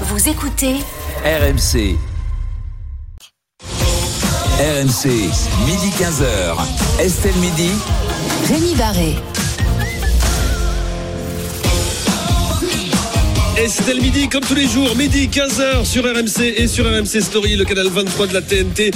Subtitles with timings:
[0.00, 0.74] Vous écoutez
[1.24, 1.96] RMC.
[4.58, 5.06] RMC,
[5.66, 6.56] midi 15h.
[6.98, 7.70] Estelle Midi.
[8.48, 9.14] Rémi Barré.
[13.64, 17.64] Estelle Midi, comme tous les jours, midi 15h sur RMC et sur RMC Story, le
[17.64, 18.90] canal 23 de la TNT.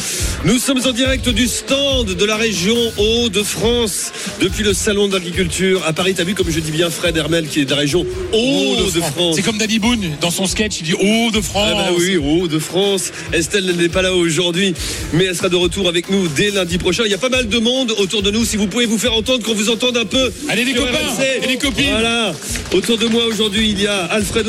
[0.45, 4.12] Nous sommes en direct du stand de la région Hauts-de-France
[4.43, 6.12] depuis le salon d'agriculture à Paris.
[6.15, 9.37] T'as vu comme je dis bien Fred Hermel qui est de la région Hauts-de-France.
[9.37, 11.73] C'est comme Danny Boone dans son sketch, il dit Hauts-de-France.
[11.75, 13.12] Ah bah oui, Hauts-de-France.
[13.33, 14.75] Estelle n'est pas là aujourd'hui,
[15.14, 17.05] mais elle sera de retour avec nous dès lundi prochain.
[17.06, 18.45] Il y a pas mal de monde autour de nous.
[18.45, 20.30] Si vous pouvez vous faire entendre, qu'on vous entende un peu.
[20.50, 21.42] Allez les copains RMC.
[21.42, 21.91] et les copines.
[21.91, 22.34] Voilà.
[22.75, 24.47] Autour de moi aujourd'hui, il y a Alfred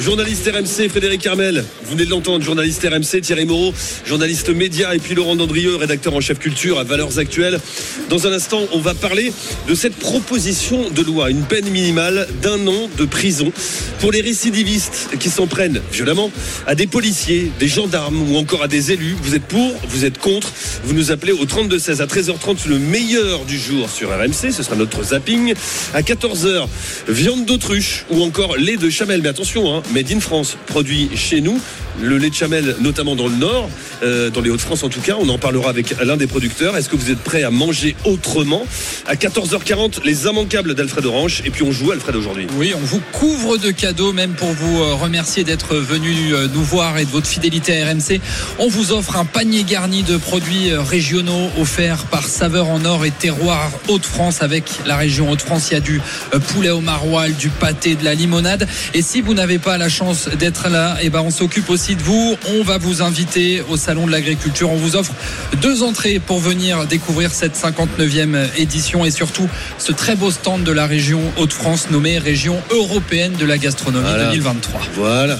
[0.00, 3.74] Journaliste RMC, Frédéric Carmel, vous venez de l'entendre, journaliste RMC, Thierry Moreau,
[4.06, 7.60] journaliste média, et puis Laurent Dandrieux, rédacteur en chef culture à Valeurs Actuelles.
[8.08, 9.32] Dans un instant, on va parler
[9.68, 13.52] de cette proposition de loi, une peine minimale d'un an de prison
[14.00, 16.30] pour les récidivistes qui s'en prennent violemment
[16.66, 19.14] à des policiers, des gendarmes ou encore à des élus.
[19.22, 20.52] Vous êtes pour, vous êtes contre,
[20.84, 24.76] vous nous appelez au 32-16 à 13h30, le meilleur du jour sur RMC, ce sera
[24.76, 25.54] notre zapping.
[25.92, 26.66] À 14h,
[27.08, 29.20] viande d'autruche ou encore lait de chamel.
[29.22, 31.60] Mais attention, hein, made in France, produit chez nous.
[31.98, 33.68] Le lait de chamel, notamment dans le Nord,
[34.02, 35.16] euh, dans les Hauts-de-France en tout cas.
[35.20, 36.76] On en parlera avec l'un des producteurs.
[36.76, 38.66] Est-ce que vous êtes prêts à manger autrement?
[39.06, 41.42] À 14h40, les immanquables d'Alfred Orange.
[41.44, 42.46] Et puis on joue Alfred aujourd'hui.
[42.56, 46.62] Oui, on vous couvre de cadeaux, même pour vous euh, remercier d'être venu euh, nous
[46.62, 48.20] voir et de votre fidélité à RMC.
[48.58, 53.10] On vous offre un panier garni de produits régionaux offerts par Saveur en Or et
[53.10, 54.42] Terroir Hauts-de-France.
[54.42, 56.00] Avec la région Hauts-de-France, il y a du
[56.48, 58.66] poulet au maroilles, du pâté, de la limonade.
[58.94, 62.02] Et si vous n'avez pas la chance d'être là, eh ben on s'occupe aussi de
[62.02, 62.36] vous.
[62.48, 64.70] On va vous inviter au Salon de l'Agriculture.
[64.70, 65.12] On vous offre
[65.60, 70.72] deux entrées pour venir découvrir cette 59e édition et surtout ce très beau stand de
[70.72, 74.26] la région Hauts-de-France nommé Région européenne de la gastronomie Voilà.
[74.26, 74.80] 2023.
[74.94, 75.38] Voilà.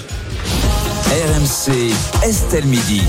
[1.06, 1.92] RMC,
[2.24, 3.02] Estelle Midi.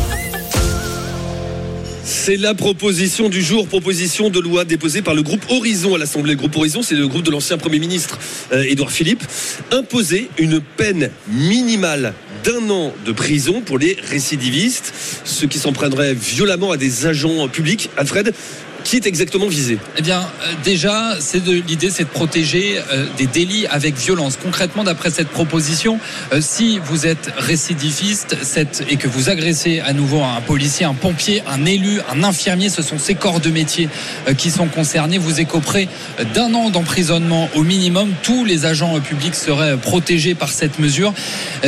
[2.14, 6.34] C'est la proposition du jour, proposition de loi déposée par le groupe Horizon à l'Assemblée.
[6.34, 8.20] Le groupe Horizon, c'est le groupe de l'ancien Premier ministre
[8.52, 9.24] euh, Édouard Philippe.
[9.72, 12.14] Imposer une peine minimale
[12.44, 14.94] d'un an de prison pour les récidivistes,
[15.24, 17.90] ceux qui s'en violemment à des agents publics.
[17.96, 18.34] Alfred,
[18.84, 23.28] qui est exactement visé Eh bien, euh, déjà, c'est l'idée, c'est de protéger euh, des
[23.28, 24.38] délits avec violence.
[24.42, 26.00] Concrètement, d'après cette proposition,
[26.34, 28.36] euh, si vous êtes récidiviste
[28.90, 32.82] et que vous agressez à nouveau un policier, un pompier, un élu, un infirmier, ce
[32.82, 33.90] sont ces corps de métier
[34.38, 35.18] qui sont concernés.
[35.18, 35.88] Vous écoperez
[36.34, 38.12] d'un an d'emprisonnement au minimum.
[38.24, 41.14] Tous les agents publics seraient protégés par cette mesure.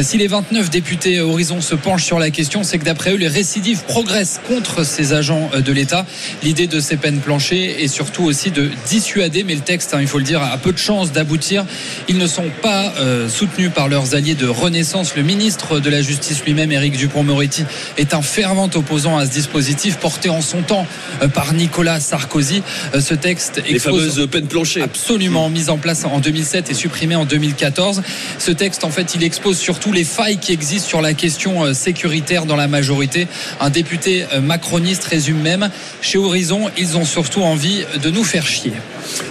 [0.02, 3.28] Si les 29 députés Horizon se penchent sur la question, c'est que d'après eux, les
[3.28, 6.06] récidives progressent contre ces agents de l'État.
[6.44, 10.08] L'idée de ces peines planchées est surtout aussi de dissuader, mais le texte, hein, il
[10.08, 11.66] faut le dire, a peu de chances d'aboutir.
[12.08, 15.18] Ils ne sont pas euh, soutenus par leurs alliés de Renaissance.
[15.18, 17.66] Le ministre de la Justice lui-même, Éric Dupont-Moretti,
[17.98, 20.88] est un fervent opposant à ce dispositif porté en son temps
[21.22, 22.64] euh, par Nicolas Sarkozy.
[22.96, 24.82] Euh, Ce texte Les expose fameuses peines planchées.
[24.82, 28.02] absolument mise en place en 2007 et supprimée en 2014.
[28.40, 32.46] Ce texte, en fait, il expose surtout les failles qui existent sur la question sécuritaire
[32.46, 33.28] dans la majorité.
[33.60, 35.70] Un député macroniste résume même
[36.02, 38.74] chez Horizon, ils ont surtout envie de nous faire chier.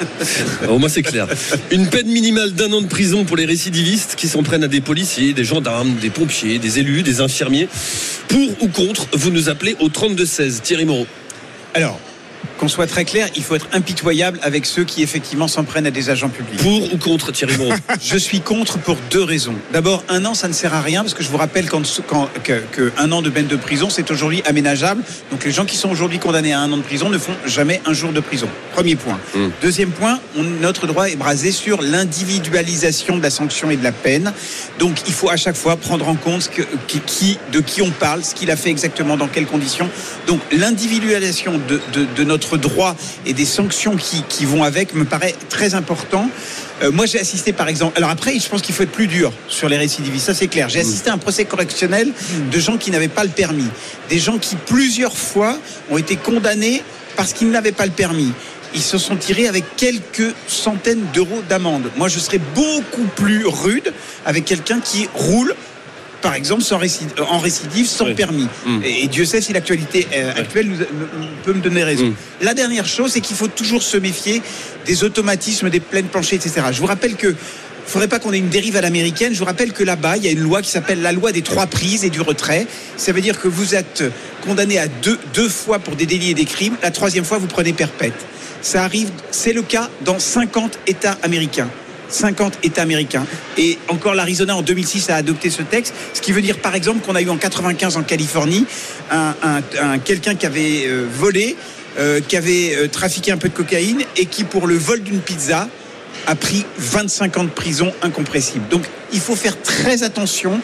[0.69, 1.27] Au moins c'est clair.
[1.71, 4.81] Une peine minimale d'un an de prison pour les récidivistes qui s'en prennent à des
[4.81, 7.69] policiers, des gendarmes, des pompiers, des élus, des infirmiers.
[8.29, 10.61] Pour ou contre, vous nous appelez au 32-16.
[10.61, 11.07] Thierry Moreau.
[11.75, 11.99] Alors,
[12.59, 15.91] qu'on soit très clair, il faut être impitoyable avec ceux qui effectivement s'en prennent à
[15.91, 16.61] des agents publics.
[16.61, 17.73] Pour ou contre Thierry Moreau
[18.03, 19.55] Je suis contre pour deux raisons.
[19.73, 22.29] D'abord, un an, ça ne sert à rien parce que je vous rappelle quand, quand-
[22.45, 25.03] que, que un an de peine de prison, c'est aujourd'hui aménageable.
[25.31, 27.81] Donc les gens qui sont aujourd'hui condamnés à un an de prison ne font jamais
[27.87, 28.49] un jour de prison.
[28.75, 29.19] Premier point.
[29.35, 29.49] Mm.
[29.61, 33.93] Deuxième point, on- notre droit est basé sur l'individualisation de la sanction et de la
[33.93, 34.33] peine.
[34.79, 37.83] Donc il faut à chaque fois prendre en compte ce que- qui, qui- de qui
[37.83, 39.89] on parle, ce qu'il a fait exactement, dans quelles conditions.
[40.27, 45.05] Donc l'individualisation de, de- de notre droit et des sanctions qui, qui vont avec me
[45.05, 46.29] paraît très important.
[46.83, 47.97] Euh, moi, j'ai assisté, par exemple.
[47.97, 50.27] Alors après, je pense qu'il faut être plus dur sur les récidivistes.
[50.27, 50.69] Ça, c'est clair.
[50.69, 52.13] J'ai assisté à un procès correctionnel
[52.51, 53.69] de gens qui n'avaient pas le permis,
[54.09, 55.59] des gens qui plusieurs fois
[55.91, 56.83] ont été condamnés
[57.17, 58.33] parce qu'ils n'avaient pas le permis.
[58.75, 61.91] Ils se sont tirés avec quelques centaines d'euros d'amende.
[61.97, 63.93] Moi, je serais beaucoup plus rude
[64.25, 65.55] avec quelqu'un qui roule
[66.23, 68.15] par exemple, sans récid- euh, en récidive, sans Oui.
[68.15, 68.49] permis.
[68.65, 68.81] Mm.
[68.85, 70.77] Et, Dieu sait si l'actualité euh, actuelle nous,
[71.45, 72.07] peut me donner raison.
[72.07, 72.15] Mm.
[72.41, 74.41] La dernière chose, c'est qu'il faut toujours se méfier
[74.87, 76.63] des automatismes, des pleines planchées, etc.
[76.73, 77.35] Je vous rappelle que
[77.85, 79.35] il faudrait pas qu'on ait une dérive à l'américaine.
[79.35, 81.43] Je vous rappelle que là-bas, il y a une loi qui s'appelle la loi des
[81.43, 82.67] trois prises et du retrait.
[82.97, 84.05] Ça veut dire que vous êtes
[84.47, 86.77] condamné à deux, deux fois pour des délits et des crimes.
[86.83, 88.15] La troisième fois, vous prenez perpète.
[88.63, 91.69] Ça arrive, c'est le cas dans 50 États américains.
[92.15, 93.27] 50 États américains.
[93.59, 97.01] Et encore l'Arizona en 2006 a adopté ce texte, ce qui veut dire par exemple
[97.05, 98.67] qu'on a eu en 95 en Californie
[99.11, 101.57] un, un- un- quelqu'un qui avait euh, volé,
[101.99, 105.21] euh, qui avait euh, trafiqué un peu de cocaïne et qui pour le vol d'une
[105.21, 105.69] pizza
[106.27, 108.69] a pris 25 ans de prison incompressible.
[108.71, 110.61] Donc il faut faire très attention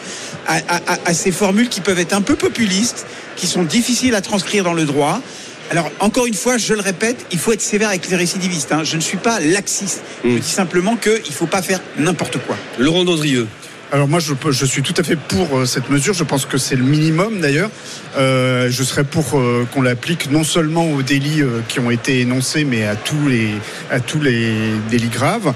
[0.47, 3.05] à ces formules qui peuvent être un peu populistes,
[3.35, 5.21] qui sont difficiles à transcrire dans le droit.
[5.71, 8.71] Alors encore une fois, je le répète, il faut être sévère avec les récidivistes.
[8.71, 8.83] hein.
[8.83, 10.01] Je ne suis pas laxiste.
[10.23, 12.57] Je dis simplement qu'il ne faut pas faire n'importe quoi.
[12.79, 13.47] Laurent Dandrieux.
[13.91, 16.13] Alors moi, je, peux- je suis tout à fait pour euh, cette mesure.
[16.13, 17.71] Je pense que c'est le minimum d'ailleurs.
[18.17, 22.19] Euh, je serais pour euh, qu'on l'applique non seulement aux délits euh, qui ont été
[22.21, 23.49] énoncés, mais à tous les
[23.89, 24.53] à tous les
[24.91, 25.53] délits graves.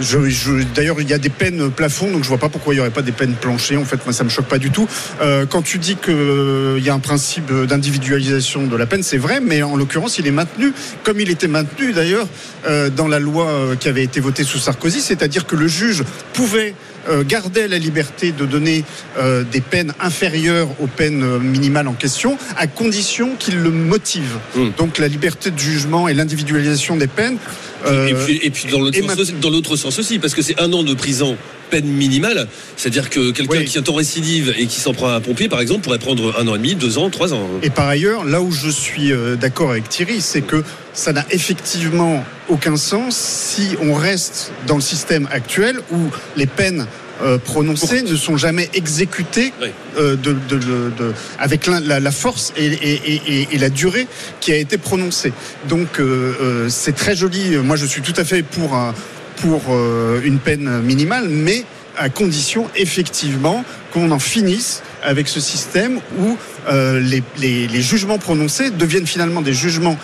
[0.00, 2.74] Euh, je, je- D'ailleurs, il y a des peines plafond, donc je vois pas pourquoi
[2.74, 3.76] il y aurait pas des peines planchées.
[3.76, 4.88] En fait, moi, ça me choque pas du tout.
[5.20, 9.40] Euh, quand tu dis qu'il y a un principe d'individualisation de la peine, c'est vrai,
[9.40, 12.26] mais en l'occurrence, il est maintenu, comme il était maintenu d'ailleurs
[12.66, 16.04] euh, dans la loi euh, qui avait été votée sous Sarkozy, c'est-à-dire que le juge
[16.32, 16.74] pouvait
[17.08, 18.84] euh, garder la liberté de donner
[19.18, 24.36] euh, des peines inférieures aux peines euh, minimales en question, à condition qu'il le motive.
[24.54, 24.68] Mm.
[24.76, 27.38] Donc la liberté de jugement et l'individualisation des peines.
[27.86, 28.96] Euh, et puis, et puis dans l'autre
[29.76, 31.36] sens, aussi- sens parce que c'est un an de prison
[31.70, 33.64] peine minimale, c'est-à-dire que quelqu'un Oui.
[33.64, 36.34] qui est en récidive et qui s'en prend à un pompier, par exemple, pourrait prendre
[36.38, 37.46] un an et demi, deux ans, trois ans.
[37.62, 41.24] Et par ailleurs, là où je suis euh, d'accord avec Thierry, c'est que ça n'a
[41.30, 45.98] effectivement aucun sens si on reste dans le système actuel où
[46.36, 46.86] les peines
[47.22, 49.68] euh, prononcées ne sont jamais exécutées Oui.
[49.98, 54.06] euh, de, de- de- avec la, la- force et, et- et- et- et la durée
[54.40, 55.32] qui a été prononcée.
[55.68, 57.56] Donc euh, euh, c'est très joli.
[57.58, 58.94] Moi, je suis tout à fait pour, un-
[59.36, 61.64] pour euh, une peine minimale, mais
[61.98, 66.36] à condition effectivement qu'on en finisse avec ce système où
[66.68, 69.98] euh, les, les- les jugements prononcés deviennent finalement des jugements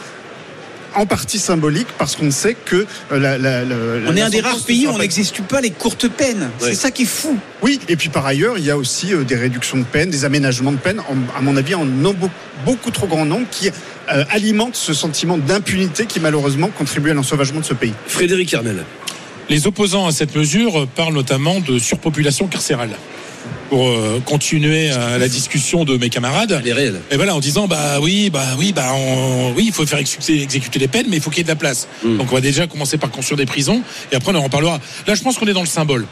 [0.97, 3.75] en partie symboliques parce qu'on sait que euh, la, la- la-
[4.09, 6.51] On est la un des rares pays où on n'exécute pas les courtes peines.
[6.61, 6.69] Ouais.
[6.71, 7.37] C'est ça qui est fou.
[7.63, 10.25] Oui, et puis par ailleurs, il y a aussi euh, des réductions de peine, des
[10.25, 12.31] aménagements de peine, en- à mon avis, en non- beau-
[12.65, 13.69] beaucoup trop grand nombre, qui
[14.13, 17.93] euh, alimentent ce sentiment d'impunité qui malheureusement contribue à l'ensauvagement de ce pays.
[18.07, 18.85] Frédéric Hermel.
[19.49, 22.91] Les opposants à cette mesure parlent notamment de surpopulation carcérale.
[23.71, 27.01] Pour euh, continuer à la discussion de mes camarades, Elle est réelle.
[27.11, 30.41] et voilà en disant bah oui bah oui bah on- oui il faut faire exécuter,
[30.43, 31.89] exécuter les peines mais il faut qu'il y ait de la place.
[32.05, 32.19] Mm.
[32.19, 33.83] Donc on va déjà commencer par construire des prisons
[34.13, 34.79] et après on en reparlera.
[35.07, 36.07] Là je pense qu'on est dans le symbole.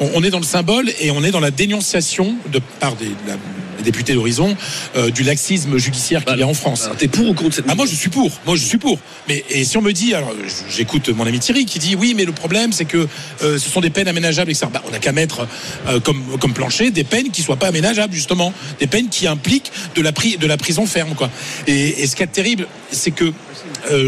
[0.00, 3.06] On, on est dans le symbole et on est dans la dénonciation de par des,
[3.26, 3.36] la-
[3.78, 4.56] des députés d'Horizon
[4.96, 6.84] euh, du laxisme judiciaire qu'il y a en France.
[6.84, 8.98] Alors, t'es pour ou contre cette Ah moi je suis pour, moi je suis pour.
[9.28, 10.32] Mais et si on me dit, alors
[10.70, 13.06] j'écoute mon ami Thierry qui dit oui mais le problème c'est que
[13.42, 14.66] euh, ce sont des peines aménageables etc.
[14.72, 15.46] Bah, on n'a qu'à mettre
[15.88, 19.72] euh, comme comme plancher des peines qui soient pas aménageables justement, des peines qui impliquent
[19.96, 21.28] de la pri- de la prison ferme quoi.
[21.66, 23.32] Et, et ce qui est terrible c'est que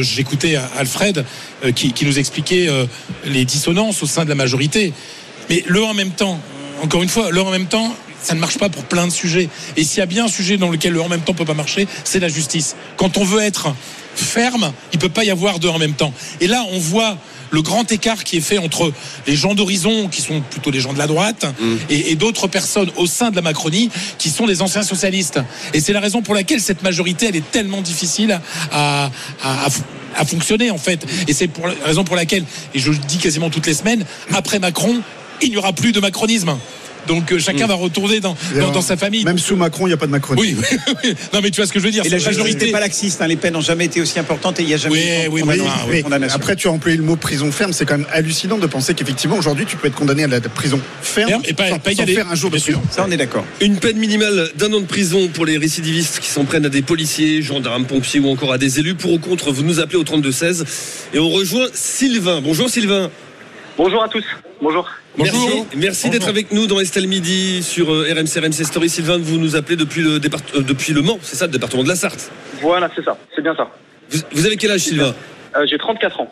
[0.00, 1.24] j'écoutais Alfred
[1.74, 2.68] qui, qui nous expliquait
[3.24, 4.92] les dissonances au sein de la majorité.
[5.50, 6.40] Mais le en même temps,
[6.82, 9.48] encore une fois, le en même temps, ça ne marche pas pour plein de sujets.
[9.76, 11.54] Et s'il y a bien un sujet dans lequel le en même temps peut pas
[11.54, 12.74] marcher, c'est la justice.
[12.96, 13.74] Quand on veut être
[14.16, 16.12] ferme, il peut pas y avoir deux en même temps.
[16.40, 17.18] Et là, on voit
[17.50, 18.92] le grand écart qui est fait entre
[19.28, 21.46] les gens d'horizon, qui sont plutôt les gens de la droite,
[21.88, 23.88] et, et d'autres personnes au sein de la Macronie,
[24.18, 25.38] qui sont les anciens socialistes.
[25.72, 28.40] Et c'est la raison pour laquelle cette majorité, elle est tellement difficile
[28.72, 29.10] à, à,
[29.44, 29.68] à,
[30.16, 31.06] à fonctionner, en fait.
[31.28, 32.42] Et c'est pour la raison pour laquelle,
[32.74, 34.04] et je le dis quasiment toutes les semaines,
[34.34, 35.00] après Macron,
[35.42, 36.56] il n'y aura plus de macronisme.
[37.06, 39.24] Donc euh, chacun va retourner dans, dans, dans sa famille.
[39.24, 40.34] Même sous Macron, il n'y a pas de Macron.
[40.36, 41.14] Oui, oui, oui.
[41.32, 42.04] Non, mais tu vois ce que je veux dire.
[42.04, 43.22] Et la n'est pas laxiste.
[43.22, 43.28] hein.
[43.28, 45.46] Les peines n'ont jamais été aussi importantes et il n'y a jamais Oui, eu de
[45.88, 46.34] oui, condamnation.
[46.36, 47.72] après, tu as employé le mot prison ferme.
[47.72, 50.80] C'est quand même hallucinant de penser qu'effectivement, aujourd'hui, tu peux être condamné à la prison
[51.00, 52.14] ferme, Ferme et pas- sans, pas y sans aller.
[52.14, 52.80] faire un jour de Bien sûr.
[52.80, 52.92] prison.
[52.92, 53.44] Ça, on est d'accord.
[53.60, 56.82] Une peine minimale d'un an de prison pour les récidivistes qui s'en prennent à des
[56.82, 58.96] policiers, gendarmes, pompiers ou encore à des élus.
[58.96, 60.64] Pour ou contre, vous nous appelez au 32-16
[61.14, 62.40] et on rejoint Sylvain.
[62.40, 63.12] Bonjour Sylvain.
[63.78, 64.24] Bonjour à tous.
[64.60, 64.88] Bonjour.
[65.18, 65.66] Merci, Bonjour.
[65.76, 68.88] merci d'être avec nous dans Estelle Midi sur euh, RMC RMC Story.
[68.90, 71.82] Sylvain, vous nous appelez depuis le, départ, euh, depuis le Mans, c'est ça, le département
[71.82, 72.30] de la Sarthe.
[72.60, 73.16] Voilà, c'est ça.
[73.34, 73.70] C'est bien ça.
[74.10, 75.14] Vous, vous avez quel âge Sylvain
[75.56, 76.30] Euh, J'ai 34 ans.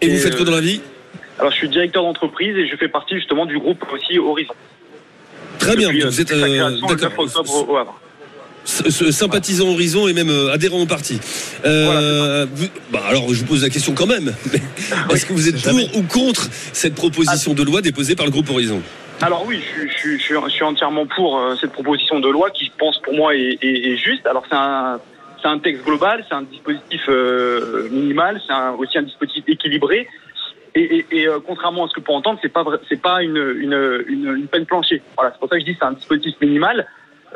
[0.00, 0.80] Et vous faites quoi euh, dans la vie?
[1.38, 4.54] Alors, je suis directeur d'entreprise et je fais partie justement du groupe aussi Horizon.
[5.60, 7.24] Très bien, Depuis, euh, vous êtes euh, le 9 d'accord.
[7.24, 8.00] octobre au, au Havre.
[8.70, 11.18] Sympathisant Horizon et même euh, adhérent au parti.
[11.64, 12.46] Euh,
[12.92, 14.32] bah, alors je vous pose la question quand même.
[15.10, 18.48] Est-ce que vous êtes pour ou contre cette proposition de loi déposée par le groupe
[18.50, 18.80] Horizon?
[19.22, 22.20] Alors oui, je, suis- je, suis- je, suis- je suis entièrement pour euh, cette proposition
[22.20, 24.26] de loi qui, je pense, pour moi est, est- est juste.
[24.26, 24.98] Alors c'est un,
[25.42, 30.06] c'est un texte global, c'est un dispositif euh, minimal, c'est aussi un dispositif équilibré.
[30.76, 33.36] Et, et- et, euh, contrairement à ce que pour entendre, c'est pas c'est pas une,
[33.60, 35.02] une, une, une peine plancher.
[35.16, 36.86] Voilà, c'est pour ça que je dis que c'est un dispositif minimal.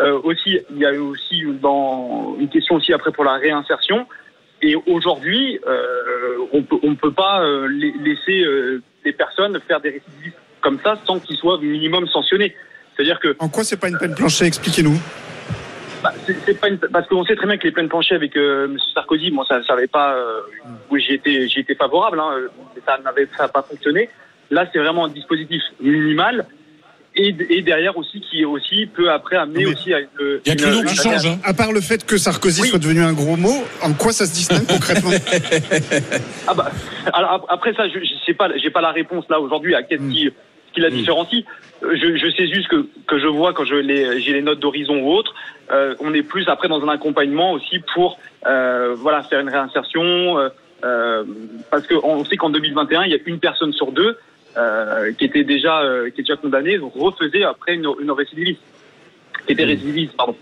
[0.00, 4.06] Euh, aussi, il y a aussi dans une question aussi après pour la réinsertion.
[4.62, 9.80] Et aujourd'hui, euh, on peut, on peut pas euh, la- laisser euh, des personnes faire
[9.80, 12.54] des récidives comme ça sans qu'ils soient minimum sanctionnés.
[12.96, 14.46] C'est-à-dire que En quoi c'est pas une peine planchée?
[14.46, 14.98] Expliquez-nous.
[16.02, 18.64] bah, c'est pas une- parce qu'on sait très bien que les peines planchées avec euh,
[18.66, 18.78] M.
[18.94, 20.40] Sarkozy, moi ça, ça avait pas, euh,
[20.90, 22.30] oui j'y étais, j'y étais favorable, hein,
[22.86, 24.08] ça n'avait, ça n'a pas fonctionné.
[24.50, 26.46] Là, c'est vraiment un dispositif minimal
[27.16, 30.08] et, et derrière aussi qui aussi peut après amener Mais- aussi à une.
[30.20, 31.26] Il y a que une- le nom qui change.
[31.26, 31.38] Hein.
[31.44, 32.68] À part le fait que Sarkozy Oui.
[32.68, 35.10] soit devenu un gros mot, en quoi ça se distingue concrètement
[36.46, 36.70] Ah bah,
[37.12, 39.82] alors ap- après ça, je, je sais pas, j'ai pas la réponse là aujourd'hui à
[39.82, 40.24] qu'est-ce qui,
[40.68, 41.44] ce qui la différencie.
[41.82, 44.60] Euh, Je, je sais juste que, que je vois quand je les, j'ai les notes
[44.60, 45.34] d'horizon ou autres,
[45.72, 50.38] euh, on est plus après dans un accompagnement aussi pour euh, voilà faire une réinsertion.
[50.38, 50.48] euh,
[50.84, 51.24] euh,
[51.70, 54.18] parce qu'on sait qu'en 2021, il y a une personne sur deux
[54.56, 58.60] euh, qui était déjà euh, qui est déjà condamnée, donc refaisait après une, une récidiviste,
[59.46, 60.36] qui était récidiviste, pardon.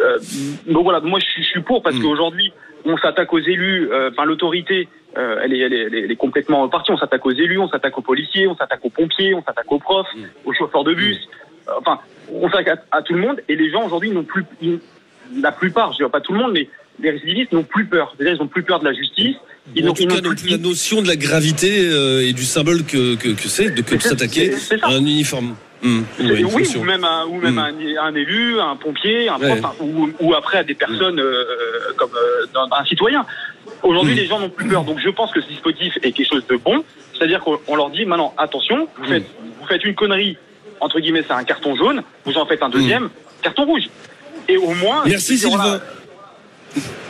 [0.00, 0.18] Euh,
[0.66, 2.52] donc voilà, moi je suis, je suis pour parce qu'aujourd'hui
[2.84, 6.16] on s'attaque aux élus, euh, enfin l'autorité, elle, est, elle, est, elle est- elle est
[6.16, 6.92] complètement partie.
[6.92, 9.78] On s'attaque aux élus, on s'attaque aux policiers, on s'attaque aux pompiers, on s'attaque aux
[9.78, 10.06] profs,
[10.44, 11.18] aux chauffeurs de bus.
[11.78, 11.98] Enfin,
[12.32, 14.78] on s'attaque à, à tout le monde et les gens aujourd'hui n'ont plus, ils-
[15.42, 16.68] la plupart, je dirais pas tout le monde, mais
[17.00, 18.14] les récidivistes n'ont plus peur.
[18.16, 19.36] C'est-à-dire ils n'ont plus peur de la justice.
[19.76, 22.32] Ils en tout cas, n'ont non plus plus la notion de la gravité euh, et
[22.32, 25.54] du symbole que, que, que c'est de, que de C'est- s'attaquer à un uniforme.
[25.82, 26.80] À une oui, fonction.
[26.80, 27.58] ou même, un, ou même Mm.
[27.58, 29.60] un, un élu, un pompier, un prof, Ouais.
[29.80, 31.44] ou, ou après à des personnes euh,
[31.96, 33.24] comme euh, un citoyen.
[33.82, 34.84] Aujourd'hui, les gens n'ont plus peur.
[34.84, 36.84] Donc, je pense que ce dispositif est quelque chose de bon.
[37.16, 39.24] C'est-à-dire qu'on on leur dit maintenant, attention, vous faites,
[39.60, 40.36] vous faites une connerie,
[40.80, 43.08] entre guillemets, c'est un carton jaune, vous en faites un deuxième,
[43.40, 43.84] carton rouge.
[44.48, 45.02] Et au moins.
[45.06, 45.80] Merci Sylvain.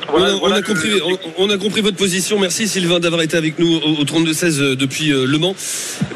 [0.09, 0.90] Voilà, On a, voilà, on voilà a le- compris,
[1.38, 2.38] on, on a compris votre position.
[2.38, 5.54] Merci Sylvain d'avoir été avec nous au, au 32-16 euh, depuis euh, Le Mans.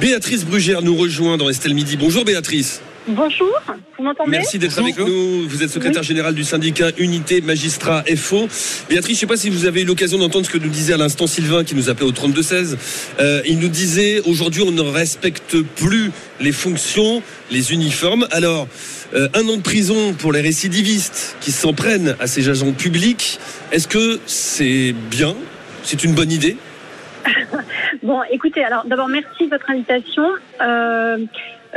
[0.00, 1.96] Béatrice Brugère nous rejoint dans Estelle Midi.
[1.96, 2.80] Bonjour Béatrice.
[3.06, 3.52] Bonjour,
[3.98, 5.46] vous m'entendez Merci d'être avec nous.
[5.46, 8.48] Vous êtes secrétaire général du syndicat Unité Magistrat FO.
[8.88, 10.94] Béatrice, je ne sais pas si vous avez eu l'occasion d'entendre ce que nous disait
[10.94, 12.76] à l'instant Sylvain qui nous appelait au 32-16.
[13.20, 18.26] Euh, il nous disait aujourd'hui on ne respecte plus les fonctions, les uniformes.
[18.30, 18.68] Alors,
[19.14, 23.38] euh, un an de prison pour les récidivistes qui s'en prennent à ces agents publics,
[23.72, 25.34] est-ce que c'est bien?
[25.82, 26.56] C'est une bonne idée?
[28.02, 30.24] Bon, écoutez, alors d'abord merci de votre invitation.
[30.60, 31.16] Euh,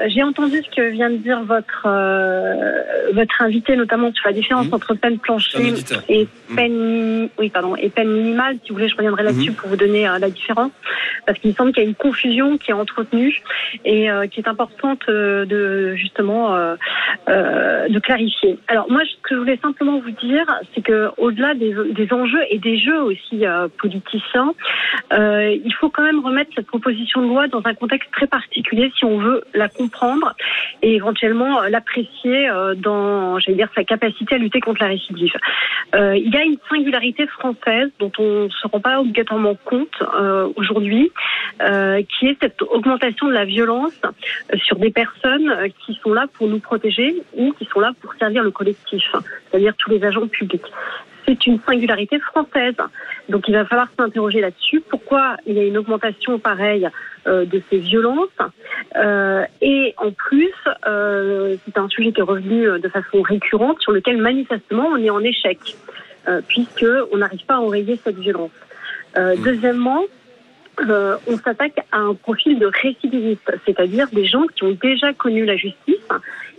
[0.07, 2.81] J'ai entendu ce que vient de dire votre euh,
[3.13, 4.73] votre invité, notamment sur la différence Mhm.
[4.73, 5.73] entre peine planchée
[6.09, 6.55] et Mhm.
[6.55, 8.57] peine oui pardon et peine minimale.
[8.63, 9.55] Si vous voulez, je reviendrai là-dessus Mhm.
[9.55, 10.71] pour vous donner euh, la différence,
[11.25, 13.41] parce qu'il me semble qu'il y a une confusion qui est entretenue
[13.85, 16.75] et euh, qui est importante euh, de justement euh,
[17.29, 18.59] euh, de clarifier.
[18.67, 22.43] Alors moi, ce que je voulais simplement vous dire, c'est que au-delà des, des enjeux
[22.51, 24.53] et des jeux aussi euh, politiciens,
[25.13, 28.91] euh, il faut quand même remettre cette proposition de loi dans un contexte très particulier
[28.97, 29.86] si on veut la comprendre
[30.81, 35.33] et éventuellement euh, l'apprécier euh, dans, j'allais dire, sa capacité à lutter contre la récidive.
[35.95, 40.03] Euh, il y a une singularité française dont on ne se rend pas obligatoirement compte
[40.55, 41.11] aujourd'hui,
[41.59, 43.99] qui est cette augmentation de la violence
[44.55, 48.43] sur des personnes qui sont là pour nous protéger ou qui sont là pour servir
[48.43, 49.03] le collectif,
[49.49, 50.65] c'est-à-dire tous les agents publics.
[51.27, 52.75] C'est une singularité française.
[53.27, 54.81] Donc il va falloir s'interroger là-dessus.
[54.89, 56.87] Pourquoi il y a une augmentation pareille
[57.27, 58.29] euh, de ces violences?
[58.95, 60.53] Euh, Et en plus,
[60.87, 64.97] euh, c'est un sujet qui est revenu euh, de façon récurrente sur lequel manifestement on
[64.97, 65.59] est en échec,
[66.29, 68.51] euh, puisque on n'arrive pas à enrayer cette violence.
[69.17, 70.03] Euh, Deuxièmement,
[70.81, 75.45] euh, on s'attaque à un profil de récidiviste, c'est-à-dire des gens qui ont déjà connu
[75.45, 75.95] la justice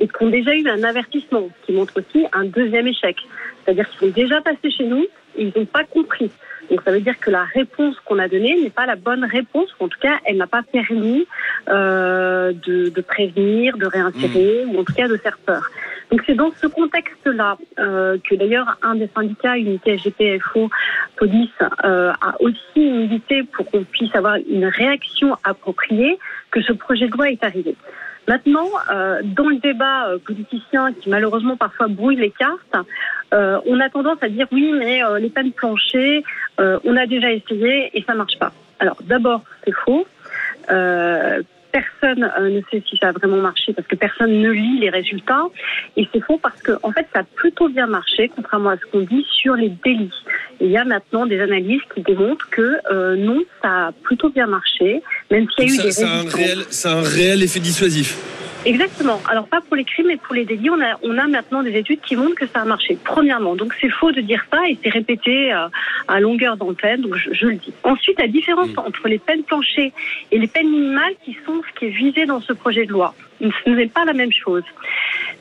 [0.00, 3.16] et qui ont déjà eu un avertissement, qui montre aussi un deuxième échec.
[3.64, 5.06] C'est-à-dire qu'ils sont déjà passés chez nous
[5.36, 6.30] et ils n'ont pas compris.
[6.70, 9.70] Donc ça veut dire que la réponse qu'on a donnée n'est pas la bonne réponse,
[9.80, 11.26] ou en tout cas elle n'a pas permis
[11.68, 15.70] euh, de, de prévenir, de réinsérer, ou en tout cas de faire peur.
[16.10, 20.70] Donc c'est dans ce contexte-là euh, que d'ailleurs un des syndicats, Unité SGPFO
[21.16, 21.50] Police,
[21.84, 26.18] euh, a aussi milité pour qu'on puisse avoir une réaction appropriée
[26.50, 27.76] que ce projet de loi est arrivé.
[28.28, 32.76] Maintenant, euh, dans le débat euh, politicien qui malheureusement parfois brouille les cartes,
[33.32, 36.22] euh, on a tendance à dire oui, mais euh, les peines planchées,
[36.58, 38.52] on a déjà essayé et ça marche pas.
[38.80, 40.06] Alors d'abord, c'est faux.
[41.72, 44.90] Personne euh, ne sait si ça a vraiment marché parce que personne ne lit les
[44.90, 45.44] résultats.
[45.96, 48.86] Et c'est faux parce que en fait, ça a plutôt bien marché, contrairement à ce
[48.90, 50.10] qu'on dit sur les délits.
[50.60, 54.30] Et il y a maintenant des analyses qui démontrent que euh, non, ça a plutôt
[54.30, 56.34] bien marché, même s'il y a eu ça, des ça a un résistances.
[56.34, 58.16] réel, ça a un réel effet dissuasif.
[58.64, 59.20] Exactement.
[59.28, 61.76] Alors pas pour les crimes, mais pour les délits, on a, on a maintenant des
[61.76, 62.98] études qui montrent que ça a marché.
[63.02, 65.68] Premièrement, donc c'est faux de dire ça et c'est répété euh,
[66.08, 67.72] à longueur d'antenne, donc je, je le dis.
[67.84, 69.92] Ensuite, la différence entre les peines planchées
[70.30, 73.14] et les peines minimales qui sont ce qui est visé dans ce projet de loi.
[73.40, 74.64] Ce n'est pas la même chose.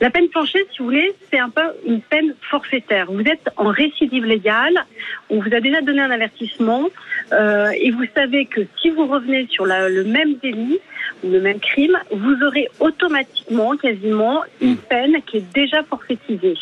[0.00, 3.06] La peine plancher, si vous voulez, c'est un peu une peine forfaitaire.
[3.10, 4.84] Vous êtes en récidive légale,
[5.30, 6.88] on vous a déjà donné un avertissement,
[7.32, 10.78] euh, et vous savez que si vous revenez sur la- le même délit
[11.24, 16.54] ou le même crime, vous aurez automatiquement, quasiment, une peine qui est déjà forfaitisée.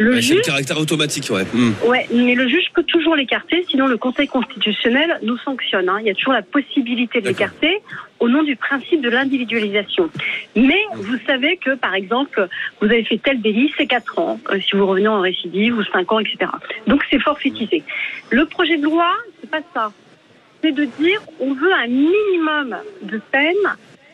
[0.00, 1.44] Le Ouais, c'est le juge caractère automatique, ouais.
[1.52, 1.72] Hmm.
[1.86, 5.90] Ouais, mais le juge peut toujours l'écarter, sinon le Conseil constitutionnel nous sanctionne.
[5.90, 5.98] hein.
[6.00, 7.82] Il y a toujours la possibilité de l'écarter
[8.18, 10.08] au nom du principe de l'individualisation.
[10.56, 12.48] Mais vous savez que, par exemple,
[12.80, 15.84] vous avez fait tel délit, c'est 4 ans, euh, si vous revenez en récidive, ou
[15.84, 16.50] 5 ans, etc.
[16.86, 17.82] Donc c'est forfaitisé.
[18.30, 19.92] Le projet de loi, c'est pas ça.
[20.62, 23.54] C'est de dire, on veut un minimum de peine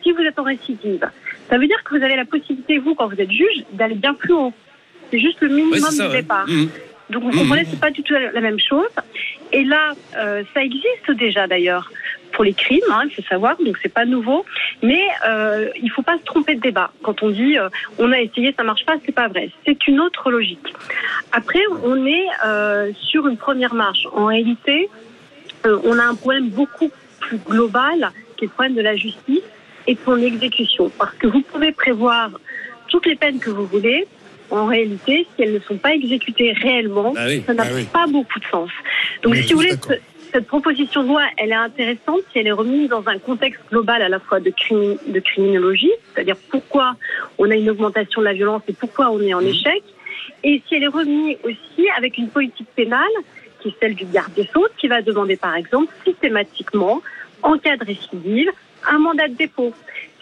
[0.03, 1.09] si vous êtes en récidive.
[1.49, 4.15] Ça veut dire que vous avez la possibilité, vous, quand vous êtes juge, d'aller bien
[4.15, 4.53] plus haut.
[5.11, 6.23] C'est juste le minimum Ouais, ça, du ouais.
[6.23, 6.47] départ.
[6.49, 6.67] Hmm.
[7.11, 8.89] Donc vous comprenez, c'est pas du tout la même chose.
[9.53, 11.89] Et là, euh, ça existe déjà d'ailleurs
[12.33, 14.45] pour les crimes, hein, il faut savoir, donc c'est pas nouveau.
[14.83, 16.91] Mais euh, il faut pas se tromper de débat.
[17.03, 19.51] Quand on dit euh, on a essayé, ça marche pas, c'est pas vrai.
[19.65, 20.75] C'est une autre logique.
[21.33, 24.07] Après, on est euh, sur une première marche.
[24.13, 24.91] En réalité,
[25.65, 29.43] on a un problème beaucoup plus global, qui est le problème de la justice
[29.87, 30.91] et de son exécution.
[30.99, 32.31] Parce que vous pouvez prévoir
[32.89, 34.07] toutes les peines que vous voulez.
[34.51, 37.43] En réalité, si elles ne sont pas exécutées réellement, Ah oui.
[37.47, 37.85] ça n'a Ah oui.
[37.93, 38.71] pas beaucoup de sens.
[39.23, 39.73] Donc, si vous voulez,
[40.33, 44.03] cette proposition de loi, elle est intéressante si elle est remise dans un contexte global
[44.03, 46.97] à la fois de, crimi- de criminologie, c'est-à-dire pourquoi
[47.39, 49.83] on a une augmentation de la violence et pourquoi on est en échec,
[50.45, 53.01] et si elle est remise aussi avec une politique pénale
[53.61, 57.03] qui est celle du garde des Sceaux, qui va demander par exemple systématiquement,
[57.43, 58.51] en cas de récidive,
[58.89, 59.73] un mandat de dépôt.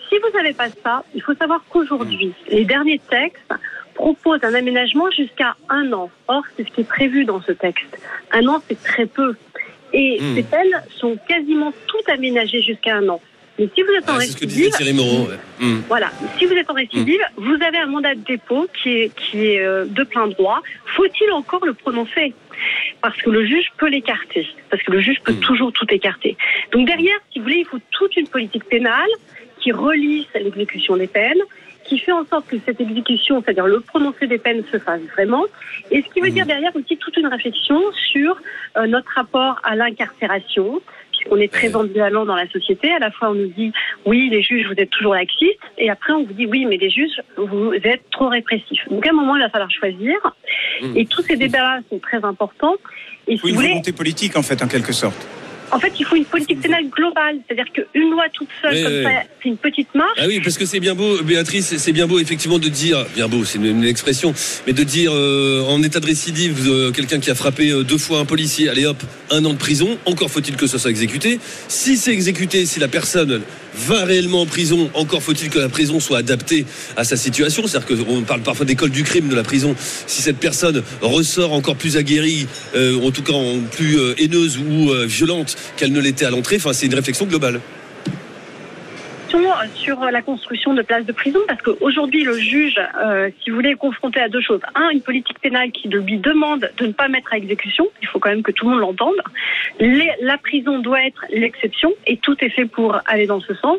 [0.08, 3.52] Si vous n'avez pas ça, il faut savoir qu'aujourd'hui, les derniers textes
[3.94, 6.10] proposent un aménagement jusqu'à un an.
[6.28, 7.98] Or, c'est ce qui est prévu dans ce texte.
[8.32, 9.34] Un an, c'est très peu.
[9.92, 10.34] Et Hmm.
[10.34, 13.20] ces peines sont quasiment toutes aménagées jusqu'à un an.
[13.58, 15.28] Mais si vous êtes en Ah, c'est ce que récidive, Thierry Moreau.
[15.28, 15.38] ouais.
[15.60, 15.82] Hmm.
[15.86, 16.10] voilà.
[16.38, 19.60] Si vous êtes en récidive, vous avez un mandat de dépôt qui est, qui est
[19.60, 20.60] euh, de plein droit.
[20.96, 22.34] Faut-il encore le prononcer?
[23.00, 24.48] Parce que le juge peut l'écarter.
[24.70, 26.36] Parce que le juge peut toujours tout écarter.
[26.72, 29.10] Donc derrière, si vous voulez, il faut toute une politique pénale
[29.60, 31.40] qui relise l'exécution des peines,
[31.84, 35.44] qui fait en sorte que cette exécution, c'est-à-dire le prononcé des peines, se fasse vraiment.
[35.90, 37.80] Et ce qui veut dire derrière aussi toute une réflexion
[38.12, 38.36] sur
[38.76, 40.80] euh, notre rapport à l'incarcération,
[41.12, 42.90] puisqu'on est très ambivalent dans la société.
[42.90, 43.72] À la fois, on nous dit
[44.06, 46.90] oui, les juges, vous êtes toujours laxistes, et après, on vous dit oui, mais les
[46.90, 48.88] juges, vous êtes trop répressifs.
[48.90, 50.16] Donc, à un moment, il va falloir choisir.
[50.82, 50.96] Mm.
[50.96, 52.76] Et tous ces débats-là sont très importants.
[53.26, 55.26] Et si une vous voulez, volonté politique, en fait, en quelque sorte.
[55.70, 57.38] En fait, il faut une politique pénale globale.
[57.46, 60.18] C'est-à-dire qu'une loi toute seule, comme ça, c'est une petite marche.
[60.18, 63.28] Ah oui, parce que c'est bien beau, Béatrice, c'est bien beau effectivement de dire, bien
[63.28, 64.34] beau, c'est une, une expression,
[64.66, 67.98] mais de dire euh, en état de récidive, euh, quelqu'un qui a frappé euh, deux
[67.98, 71.38] fois un policier, allez hop, un an de prison, encore faut-il que ça soit exécuté.
[71.68, 73.42] Si c'est exécuté, si la personne
[73.76, 76.64] va réellement en prison, encore faut-il que la prison soit adaptée
[76.96, 77.66] à sa situation.
[77.66, 79.74] C'est-à-dire qu'on parle parfois d'école du crime de la prison.
[80.06, 83.34] Si cette personne ressort encore plus aguerrie, euh, en tout cas
[83.72, 87.26] plus euh, haineuse ou euh, violente qu'elle ne l'était à l'entrée, enfin c'est une réflexion
[87.26, 87.60] globale.
[89.74, 93.70] Sur la construction de places de prison parce qu'aujourd'hui le juge, euh, si vous voulez,
[93.70, 94.60] est confronté à deux choses.
[94.74, 97.86] Un, une politique pénale qui lui demande de ne pas mettre à exécution.
[98.02, 99.14] Il faut quand même que tout le monde l'entende.
[100.20, 103.78] La prison doit être l'exception et tout est fait pour aller dans ce sens.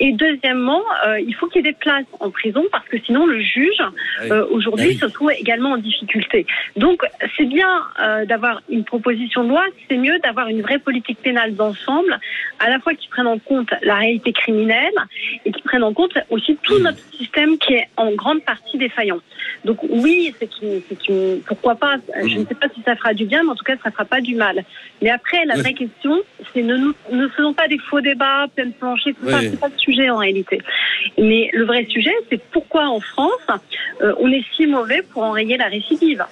[0.00, 3.26] Et deuxièmement, euh, il faut qu'il y ait des places en prison parce que sinon
[3.26, 3.82] le juge
[4.22, 4.30] oui.
[4.30, 4.98] euh, aujourd'hui Ah oui.
[4.98, 6.46] se trouve également en difficulté.
[6.76, 7.02] Donc
[7.36, 7.68] c'est bien
[8.00, 12.18] euh, d'avoir une proposition de loi, c'est mieux d'avoir une vraie politique pénale d'ensemble,
[12.58, 14.92] à la fois qui prenne en compte la réalité criminelle
[15.44, 16.82] et qui prenne en compte aussi tout Mmh.
[16.82, 19.20] notre système qui est en grande partie défaillant.
[19.64, 20.50] Donc oui, c'est
[21.08, 21.96] une, pourquoi pas.
[22.22, 22.40] Je Mmh.
[22.40, 24.20] ne sais pas si ça fera du bien, mais en tout cas, ça fera pas
[24.20, 24.62] du mal.
[25.00, 26.20] Mais après, la vraie question,
[26.52, 29.38] c'est ne nous ne faisons pas des faux débats, plein de plancher, tout ça.
[29.86, 30.60] Sujet en réalité.
[31.16, 33.46] Mais le vrai sujet, c'est pourquoi en France,
[34.02, 36.24] euh, on est si mauvais pour enrayer la récidive.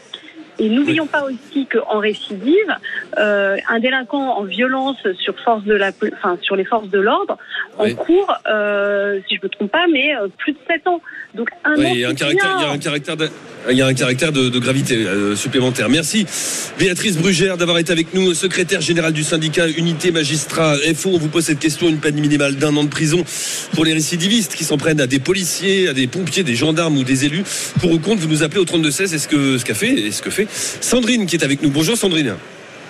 [0.59, 2.77] Et n'oublions pas aussi qu'en récidive,
[3.19, 7.39] euh, un délinquant en violence sur force de la, enfin sur les forces de l'ordre,
[7.79, 7.95] en Oui.
[7.95, 11.01] cours, euh, si je me trompe pas, mais plus de 7 ans.
[11.35, 13.29] Donc un Oui, il y a un caractère, il y a un caractère de,
[13.71, 15.89] il y a un caractère de, de gravité euh, supplémentaire.
[15.89, 16.27] Merci
[16.79, 21.11] Béatrice Brugère d'avoir été avec nous, secrétaire générale du syndicat Unité Magistrat FO.
[21.15, 23.25] On vous pose cette question, une peine minimale d'un an de prison
[23.73, 27.05] pour les récidivistes qui s'en prennent à des policiers, à des pompiers, des gendarmes ou
[27.05, 27.45] des élus.
[27.81, 29.15] Pour ou contre, vous nous appelez au 3216.
[29.15, 31.71] Est-ce que ce qu'a fait, est-ce que fait Sandrine qui est avec nous.
[31.71, 32.35] Bonjour Sandrine.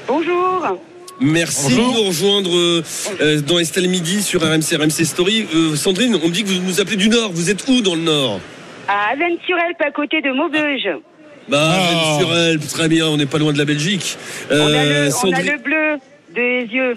[0.06, 0.78] Bonjour.
[1.20, 1.92] Merci Bonjour.
[1.92, 2.82] de nous rejoindre euh,
[3.20, 5.46] euh, dans Estelle Midi sur RMC, RMC Story.
[5.54, 7.30] Euh, Sandrine, on me dit que vous nous appelez du Nord.
[7.32, 8.40] Vous êtes où dans le Nord?
[8.88, 10.88] À Avennes-sur-Elpe, à côté de Maubeuge.
[11.48, 12.18] Bah, Ah.
[12.18, 14.16] sur elle, très bien, on n'est pas loin de la Belgique.
[14.50, 15.98] on, a le, on a Sandrine- le bleu
[16.34, 16.94] des yeux.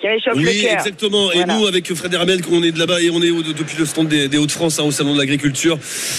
[0.00, 0.72] qui réchauffe Oui, le cœur.
[0.78, 1.32] exactement.
[1.32, 1.56] Et Voilà.
[1.56, 4.08] nous, avec Fred Hermel, on est de là-bas et on est au- depuis le stand
[4.08, 5.78] des, des Hauts-de-France, hein, au Salon de l'Agriculture.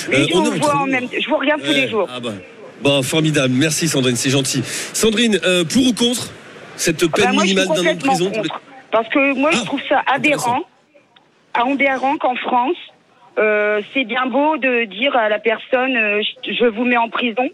[0.10, 2.10] Mais Euh, je on vous vois en même je vous regarde tous les jours.
[2.12, 2.34] Ah bah.
[2.82, 3.54] Bon, formidable.
[3.56, 4.64] Merci Sandrine, c'est gentil.
[4.94, 6.32] Sandrine, euh, pour ou contre?
[6.78, 8.62] Cette Ah peine bah, moi, suis minimale d'un an de prison contre.
[8.92, 10.62] Parce que moi, Ah, je trouve ça aberrant,
[11.54, 12.78] aberrant qu'en France,
[13.38, 17.50] euh, c'est bien beau de dire à la personne, euh, je, vous mets en prison.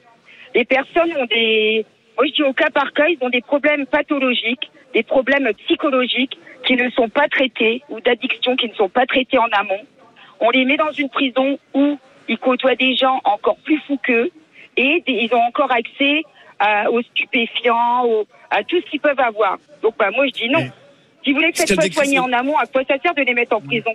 [0.55, 3.85] Les personnes ont des, moi je dis au cas par cas, ils ont des problèmes
[3.85, 9.05] pathologiques, des problèmes psychologiques qui ne sont pas traités ou d'addiction qui ne sont pas
[9.05, 9.81] traités en amont.
[10.39, 11.97] On les met dans une prison où
[12.29, 14.29] ils côtoient des gens encore plus fous qu'eux
[14.77, 16.21] et des- ils ont encore accès
[16.59, 19.57] à- aux stupéfiants, aux- à tout ce qu'ils peuvent avoir.
[19.81, 20.65] Donc bah, moi je dis non.
[21.25, 23.33] Si vous qu'elle pas décrit, soigner c'est- en amont, à quoi ça sert de les
[23.33, 23.91] mettre en prison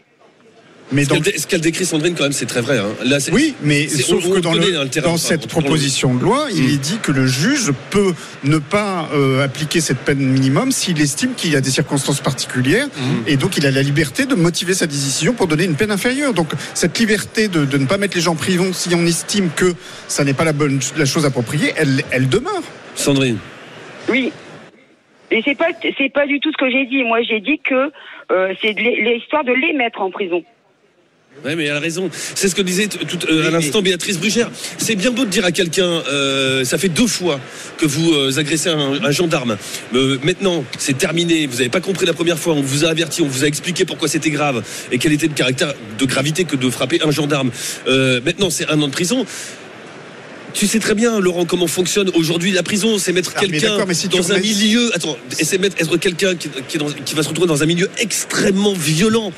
[0.90, 2.79] Mais Ce qu'elle décrit, Sandrine, quand même, c'est très vrai.
[2.79, 2.88] hein.
[3.05, 5.49] Là, Oui, mais sauf on- que dans, connaît, le- le terrain, dans enfin, cette on-
[5.49, 6.71] proposition de loi, il Mm.
[6.75, 11.35] est dit que le juge peut ne pas euh, appliquer cette peine minimum s'il estime
[11.35, 13.01] qu'il y a des circonstances particulières Mm.
[13.27, 16.33] et donc il a la liberté de motiver sa décision pour donner une peine inférieure.
[16.33, 19.51] Donc cette liberté de, de ne pas mettre les gens en prison si on estime
[19.55, 19.75] que
[20.09, 22.62] ça n'est pas la bonne la chose appropriée, elle, elle demeure.
[22.94, 23.37] Sandrine.
[24.09, 24.33] Oui.
[25.31, 27.03] Et c'est pas c'est pas du tout ce que j'ai dit.
[27.05, 27.91] Moi j'ai dit que
[28.33, 30.45] euh, c'est l'histoire de les mettre en prison.
[31.45, 32.11] Oui, mais elle a raison.
[32.12, 34.51] C'est ce que disait tout, euh, à l'instant Béatrice Brugère.
[34.79, 37.38] C'est bien beau de dire à quelqu'un, euh, ça fait deux fois
[37.77, 39.57] que vous euh, agressez un, un gendarme.
[39.95, 41.47] Euh, maintenant, c'est terminé.
[41.47, 42.55] Vous n'avez pas compris la première fois.
[42.55, 45.35] On vous a averti, on vous a expliqué pourquoi c'était grave et quel était le
[45.35, 47.53] caractère de gravité que de frapper un gendarme.
[47.87, 49.25] Euh, maintenant, c'est un an de prison.
[50.54, 52.98] Tu sais très bien, Laurent, comment fonctionne aujourd'hui la prison.
[52.98, 54.90] C'est mettre Ah, quelqu'un si dans un milieu.
[54.94, 56.48] Attends, et c'est mettre être quelqu'un qui,
[57.04, 59.32] qui va se retrouver dans un milieu extrêmement violent.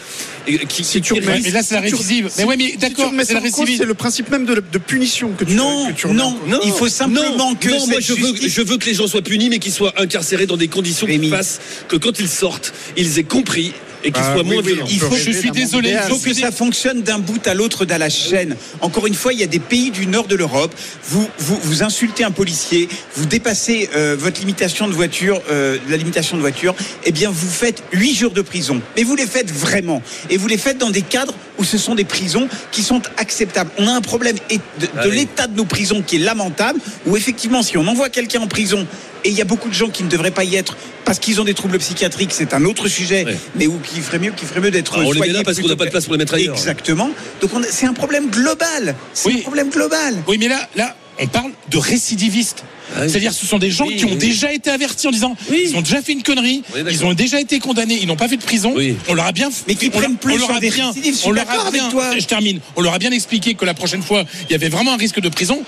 [0.47, 2.29] Et qui, Si tu qui remets- Ouais, mais là, c'est la si récidive.
[2.31, 3.79] si- Mais ouais, mais si d'accord, remets c'est la récidive.
[3.79, 6.31] C'est le principe même de, la- de punition que tu Non, que tu remets en
[6.47, 6.67] non, cause.
[6.67, 9.21] il faut simplement non, que non, moi je veux, je veux que les gens soient
[9.23, 13.19] punis, mais qu'ils soient incarcérés dans des conditions qui fassent que quand ils sortent, ils
[13.19, 13.73] aient compris
[14.05, 15.91] et qu'ils Ah, oui, moins oui, on Il faut- je suis désolé.
[15.91, 18.57] Il faut que ça fonctionne d'un bout à l'autre de la chaîne.
[18.81, 20.75] Encore une fois, il y a des pays du nord de l'Europe.
[21.09, 25.97] Vous, vous, vous insultez un policier, vous dépassez euh, votre limitation de voiture, euh, la
[25.97, 26.75] limitation de voiture.
[27.05, 28.81] Eh bien, vous faites huit jours de prison.
[28.97, 30.03] Mais vous les faites vraiment.
[30.31, 33.71] Et vous les faites dans des cadres où ce sont des prisons qui sont acceptables.
[33.79, 36.81] On a un problème de, l'état de nos prisons qui est lamentable.
[37.07, 38.87] Où effectivement, si on envoie quelqu'un en prison
[39.25, 41.41] et il y a beaucoup de gens qui ne devraient pas y être parce qu'ils
[41.41, 43.25] ont des troubles psychiatriques, c'est un autre sujet.
[43.25, 43.37] Ouais.
[43.57, 45.59] Mais où qui ferait mieux, qui ferait mieux d'être Ah, on les met là parce
[45.61, 46.55] qu'on n'a pas de place pour les mettre ailleurs.
[46.57, 47.11] Exactement.
[47.41, 48.95] Donc c'est un problème global.
[49.15, 49.37] C'est Oui.
[49.39, 50.17] un problème global.
[50.27, 52.65] Oui, mais là, là, on parle de récidivistes.
[52.93, 53.11] Ah oui.
[53.11, 54.17] C'est-à-dire, ce sont des gens Oui, qui ont oui.
[54.17, 57.61] déjà été avertis en disant, ils ont déjà fait une connerie, ils ont déjà été
[57.61, 58.73] condamnés, ils n'ont pas fait de prison.
[58.75, 58.97] Oui.
[59.09, 60.91] On leur a bien, Mais qui prennent plus on leur a bien,
[61.25, 62.59] on leur a bien, je termine.
[62.75, 65.21] On leur a bien expliqué que la prochaine fois, il y avait vraiment un risque
[65.21, 65.63] de prison.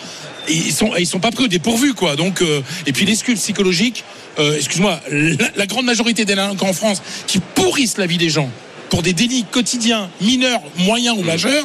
[0.49, 2.17] Ils sont, sont pas pris au dépourvu, quoi.
[2.17, 4.05] Donc, euh, et puis les sculptes psychologiques,
[4.39, 8.31] euh, excuse-moi, la, la grande majorité des délinquants en France qui pourrissent la vie des
[8.31, 8.51] gens
[8.91, 11.65] pour des délits quotidiens, mineurs, moyens ou majeurs,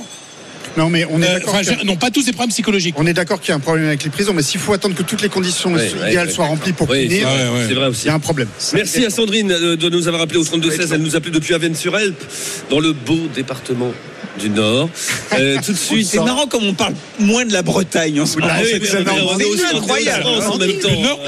[0.76, 1.62] Non, mais on est euh, enfin,
[2.00, 2.96] pas tous des problèmes psychologiques.
[2.98, 4.96] On est d'accord qu'il y a un problème avec les prisons, mais s'il faut attendre
[4.96, 7.28] que toutes les conditions idéales ouais, soient remplies pour Oui, punir,
[7.68, 8.48] c'est vrai, il y a un problème.
[8.74, 10.90] Merci à Sandrine euh, de nous avoir appelé au 32-16.
[10.94, 12.24] Elle nous appelait depuis Avennes-sur-Helpe,
[12.70, 13.92] dans le beau département
[14.40, 14.90] du Nord.
[15.34, 16.08] Euh, tout de suite.
[16.08, 18.52] C'est marrant comme on parle moins de la Bretagne en ce moment.
[18.52, 20.26] Ah oui, C'est incroyable.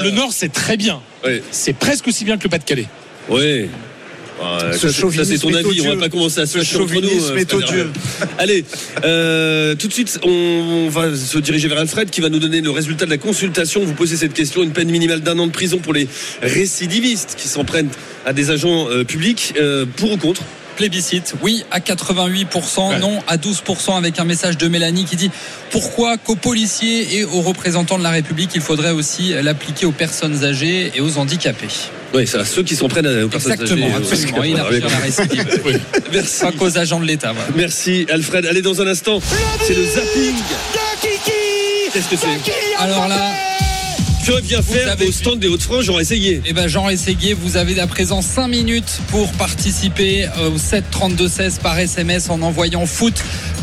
[0.02, 1.00] Le Nord, c'est très bien.
[1.24, 1.40] Oui.
[1.50, 2.86] C'est presque aussi bien que le Pas-de-Calais.
[3.28, 3.68] Oui.
[4.72, 7.00] Ce ça, c'est- ton avis, on va pas commencer à se Ce fâcher entre nous.
[7.02, 7.86] chauvinisme euh.
[8.38, 8.64] Allez,
[9.04, 12.70] euh, tout de suite, on va se diriger vers Alfred qui va nous donner le
[12.70, 13.84] résultat de la consultation.
[13.84, 16.08] Vous posez cette question, une peine minimale d'un an de prison pour les
[16.42, 17.90] récidivistes qui s'en prennent
[18.26, 19.54] à des agents euh, publics,
[19.96, 20.42] pour ou contre
[20.84, 25.30] Plébiscite, oui à 88%, non à 12% avec un message de Mélanie qui dit
[25.70, 30.42] pourquoi qu'aux policiers et aux représentants de la République, il faudrait aussi l'appliquer aux personnes
[30.42, 31.68] âgées et aux handicapés?
[32.14, 34.42] Oui, c'est à ceux qui s'en prennent à- aux personnes Exactement, âgées, absolument.
[34.44, 35.60] Il a avec- la récidive.
[36.14, 36.40] Merci.
[36.40, 37.34] Pas qu'aux agents de l'État.
[37.34, 37.50] voilà.
[37.54, 38.46] Merci Alfred.
[38.46, 39.20] Allez dans un instant,
[39.66, 40.34] c'est le zapping.
[41.92, 43.18] Qu'est-ce que c'est Alors là,
[44.38, 46.40] Vient faire avez au stand des Hauts-de-France J'aurais essayé.
[46.46, 50.84] eh ben Jean Rességuier, vous avez à présent 5 minutes pour participer euh, au 7
[50.88, 53.14] 32 16 par SMS en envoyant foot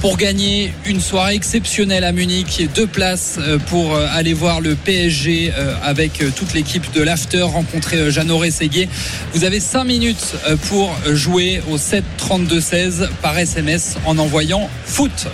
[0.01, 4.75] pour gagner une soirée exceptionnelle à Munich, deux places euh, pour euh, aller voir le
[4.75, 5.53] PSG
[5.83, 8.89] avec toute l'équipe de l'After, rencontrer Jeannot Rességuier.
[9.33, 10.35] Vous avez 5 minutes
[10.67, 15.27] pour jouer au 7 32 16 par SMS en envoyant foot.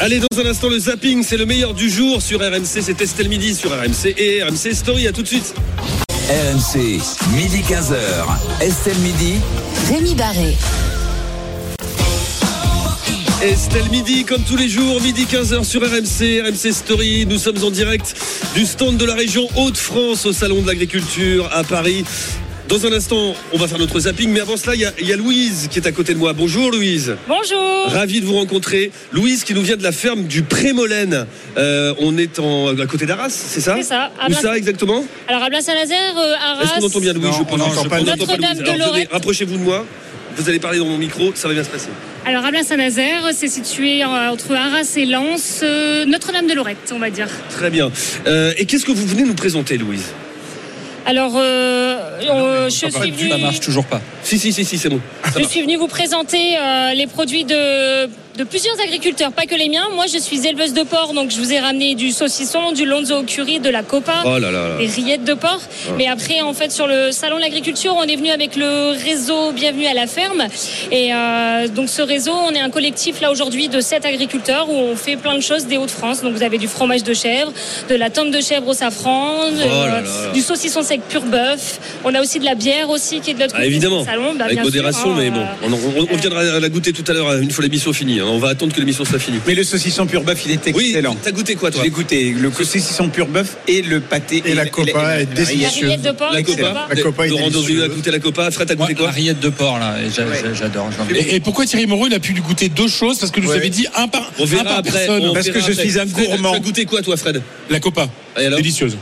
[0.00, 2.82] Allez, dans un instant, le zapping, c'est le meilleur du jour sur RMC.
[2.82, 5.06] C'est Estelle Midi sur RMC et RMC Story.
[5.06, 5.54] À tout de suite.
[6.28, 7.00] RMC,
[7.34, 7.96] midi 15h.
[8.60, 9.34] Estelle Midi.
[9.88, 10.56] Rémi Barré.
[13.42, 17.26] Estelle Midi, comme tous les jours, midi 15h sur RMC, RMC Story.
[17.26, 18.14] Nous sommes en direct
[18.54, 22.04] du stand de la région Hauts-de-France au Salon de l'Agriculture à Paris.
[22.72, 25.06] Dans un instant, on va faire notre zapping, mais avant cela, il y a- il
[25.06, 26.32] y, a Louise qui est à côté de moi.
[26.32, 27.16] Bonjour Louise.
[27.28, 27.84] Bonjour.
[27.88, 28.90] Ravi de vous rencontrer.
[29.12, 31.26] Louise qui nous vient de la ferme du Prémolène.
[31.58, 35.04] Euh, on est en, à côté d'Arras, c'est ça C'est ça, Où Blas- ça exactement
[35.28, 36.64] Alors à Blas-Saint-Nazaire, euh, Arras.
[36.64, 37.58] Est-ce qu'on entend bien Louise Non, Je on pense.
[37.58, 38.58] n'entend pas Notre-Dame Louise.
[38.58, 39.12] de Alors, venez, Lorette.
[39.12, 39.84] Rapprochez-vous de moi.
[40.38, 41.90] Vous allez parler dans mon micro, ça va bien se passer.
[42.24, 46.98] Alors à Blas-Saint-Nazaire, c'est situé euh, entre Arras et Lens, euh, Notre-Dame de Lorette, on
[46.98, 47.28] va dire.
[47.50, 47.92] Très bien.
[48.26, 50.04] Euh, et qu'est-ce que vous venez nous présenter, Louise?
[51.04, 53.28] Alors euh, euh, je suis Ça venue.
[53.40, 54.00] marche toujours pas.
[54.22, 55.00] Si, si, si, si, c'est bon.
[55.24, 55.48] Ça Je va.
[55.48, 58.06] suis venue vous présenter euh, les produits de,
[58.38, 59.88] de plusieurs agriculteurs, pas que les miens.
[59.94, 63.16] Moi, je suis éleveuse de porc, donc je vous ai ramené du saucisson, du lonzo
[63.18, 64.22] au curry, de la copa.
[64.24, 64.78] Oh là là là.
[64.78, 65.60] des rillettes de porc.
[65.98, 69.52] Mais après, en fait, sur le salon de l'agriculture, on est venu avec le réseau
[69.52, 70.44] Bienvenue à la ferme.
[70.90, 74.74] Et euh, donc, ce réseau, on est un collectif là aujourd'hui de sept agriculteurs où
[74.76, 76.22] on fait plein de choses des Hauts-de-France.
[76.22, 77.52] Donc, vous avez du fromage de chèvre,
[77.90, 80.02] de la tome de chèvre au safran, Oh là.
[80.32, 81.80] du saucisson sec pur bœuf.
[82.02, 84.06] On a aussi de la bière aussi qui est de l'autre Ah, côté évidemment, du
[84.06, 84.34] salon.
[84.36, 87.04] Bah, avec sûr, modération, hein, mais bon, euh, on, on- on viendra la goûter tout
[87.08, 88.20] à l'heure une fois l'émission finie.
[88.22, 88.30] Hein.
[88.30, 89.38] On va attendre que l'émission soit finie.
[89.46, 91.16] Mais le saucisson pur bœuf, il est Oui, excellent.
[91.22, 92.30] t'as goûté quoi, toi l'ai goûté.
[92.38, 94.42] Le saucisson pur bœuf et le pâté.
[94.46, 95.82] Et la copa la- est la- La délicieuse.
[95.90, 98.50] rillette de porc, La copa, La copa est Laurent a goûté la copa.
[98.50, 99.96] Fred, t'as goûté la quoi rillette de porc, là,
[100.54, 100.88] j'adore.
[101.14, 103.18] Et, pourquoi Thierry Moreau il a pu lui goûter deux choses?
[103.18, 103.56] Parce que nous Ouais.
[103.56, 105.06] avez dit un par, On un verra par après.
[105.34, 106.52] Parce que je suis un gourmand.
[106.52, 107.42] Tu as goûté quoi, toi, Fred?
[107.70, 108.96] La copa, délicieuse.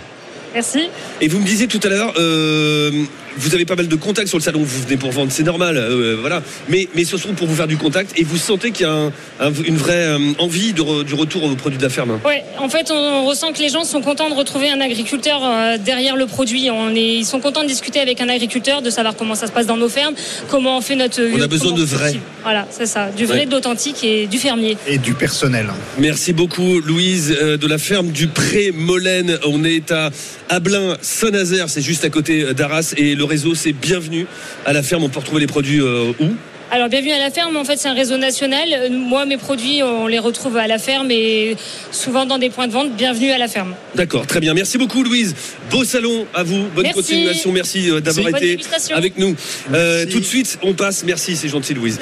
[0.55, 0.89] Merci.
[1.21, 3.05] Et vous me disiez tout à l'heure, euh,
[3.41, 5.77] vous avez pas mal de contacts sur le salon, vous venez pour vendre, c'est normal,
[5.77, 6.43] euh, voilà.
[6.69, 8.93] Mais, mais ce sont pour vous faire du contact et vous sentez qu'il y a
[8.93, 12.19] un- un- une vraie euh, envie de re- du retour aux produits de la ferme.
[12.25, 15.79] Ouais, en fait, on ressent que les gens sont contents de retrouver un agriculteur euh,
[15.79, 16.71] derrière le produit.
[16.71, 19.53] On est, ils sont contents de discuter avec un agriculteur, de savoir comment ça se
[19.53, 20.15] passe dans nos fermes,
[20.49, 21.21] comment on fait notre.
[21.35, 22.15] On a besoin de vrai.
[22.43, 23.47] Voilà, c'est ça, du vrai, Ouais.
[23.47, 24.77] d'authentique et du fermier.
[24.87, 25.67] Et du personnel.
[25.99, 29.39] Merci beaucoup, Louise, euh, de la ferme du Pré-Molène.
[29.47, 30.11] On est à
[30.49, 32.95] Ablin, Saint-Nazaire, c'est juste à côté euh, d'Arras.
[32.97, 34.27] Et le réseau, c'est bienvenu
[34.67, 35.05] à la ferme.
[35.05, 36.27] On peut retrouver les produits euh, où?
[36.73, 37.57] Alors, bienvenue à la ferme.
[37.57, 38.69] En fait, c'est un réseau national.
[38.93, 41.57] Moi, mes produits, on les retrouve à la ferme et
[41.91, 42.93] souvent dans des points de vente.
[42.97, 43.75] Bienvenue à la ferme.
[43.97, 44.55] D'accord, très bien.
[44.55, 45.35] Merci beaucoup, Louise.
[45.71, 46.67] Beau salon à vous.
[46.75, 46.95] Bonne Merci.
[47.01, 47.51] continuation.
[47.51, 48.57] Merci euh, d'avoir été
[48.95, 49.35] avec nous.
[49.75, 51.03] Euh, tout de suite, on passe.
[51.05, 51.99] Merci, c'est gentil, Louise.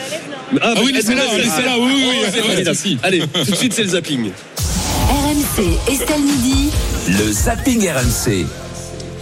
[0.61, 2.05] Ah, Ah oui, laissez-la, laissez- laissez-la, oui, oui,
[2.37, 2.63] Oh, oui.
[2.65, 2.99] c'est si.
[3.03, 4.31] Allez, tout de suite, c'est le zapping.
[5.09, 6.71] RMC Estelle Midi.
[7.09, 8.45] Le zapping RMC.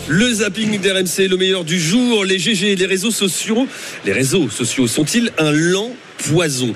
[0.09, 2.25] Le zapping d'RMC, le meilleur du jour.
[2.25, 3.67] Les GG, les réseaux sociaux.
[4.05, 6.73] Les réseaux sociaux sont-ils un lent poison?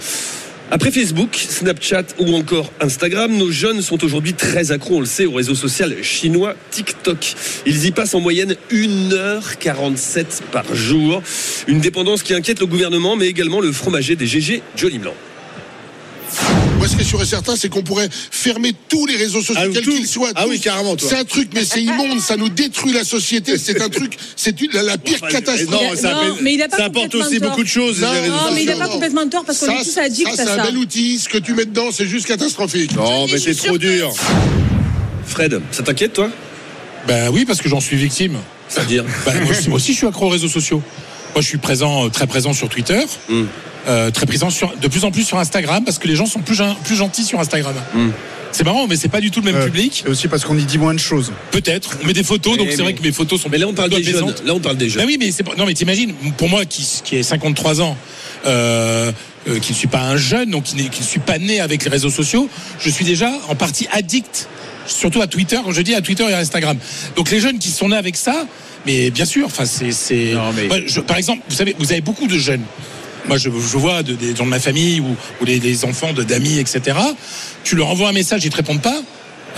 [0.73, 5.27] Après Facebook, Snapchat ou encore Instagram, nos jeunes sont aujourd'hui très accros, on le sait,
[5.27, 7.35] au réseau social chinois TikTok.
[7.67, 11.23] Ils y passent en moyenne 1h47 par jour.
[11.69, 15.15] Une dépendance qui inquiète le gouvernement, mais également le fromager des GG, Johnny Blanc.
[16.81, 19.55] Moi, ce qui est sûr et certain, c'est qu'on pourrait fermer tous les réseaux sociaux,
[19.59, 20.31] Ah, quels qu'ils soient.
[20.35, 20.49] Ah tous.
[20.49, 21.11] oui, carrément, toi.
[21.11, 23.59] C'est un truc, mais c'est immonde, ça nous détruit la société.
[23.59, 25.71] C'est un truc, c'est une- la, la pire Enfin, catastrophe.
[25.71, 27.51] Non, ça, Non, mais il a pas ça apporte aussi tort.
[27.51, 28.01] beaucoup de choses.
[28.01, 30.27] Non, les réseaux Non, mais il n'a pas complètement tort parce qu'on est tous addicts
[30.29, 30.63] ça, à c'est ça.
[30.63, 31.19] un bel outil.
[31.19, 32.97] Ce que tu mets dedans, c'est juste catastrophique.
[32.97, 34.11] Non, mais c'est trop dur.
[35.27, 36.31] Fred, ça t'inquiète toi?
[37.07, 38.39] Ben oui, parce que j'en suis victime.
[38.69, 39.05] C'est-à-dire?
[39.27, 40.83] Ben, moi, aussi, je suis accro aux réseaux sociaux.
[41.35, 43.45] Moi, je suis présent, euh, très présent sur Twitter, Mm.
[43.89, 46.41] Euh, très présent sur, de plus en plus sur Instagram, parce que les gens sont
[46.41, 47.75] plus, plus gentils sur Instagram.
[47.95, 48.09] Mm.
[48.53, 50.03] C'est marrant, mais c'est pas du tout le même Euh, public.
[50.07, 51.31] Et aussi parce qu'on y dit moins de choses.
[51.53, 51.97] Peut-être.
[52.03, 53.49] On met des photos, donc Mais- c'est vrai que mes photos sont.
[53.49, 54.35] Mais là, on parle des jeunes.
[54.45, 55.03] Là, on parle des jeunes.
[55.03, 57.97] Ben oui, mais c'est pas- non, mais t'imagines, pour moi qui, qui ai 53 ans,
[58.47, 59.13] euh,
[59.49, 61.91] euh, qui ne suis pas un jeune, donc qui, ne suis pas né avec les
[61.91, 62.49] réseaux sociaux,
[62.81, 64.49] je suis déjà en partie addict,
[64.87, 66.77] surtout à Twitter, quand je dis à Twitter et à Instagram.
[67.17, 68.47] Donc les jeunes qui sont nés avec ça,
[68.85, 69.91] mais bien sûr, enfin c'est,
[70.57, 72.63] mais- par exemple, vous savez, vous avez beaucoup de jeunes.
[73.29, 76.13] Moi, je, je vois de- des gens de ma famille ou, ou les, les enfants
[76.13, 76.97] d'amis, etc.
[77.65, 79.03] Tu leur envoies un message, ils te répondent pas.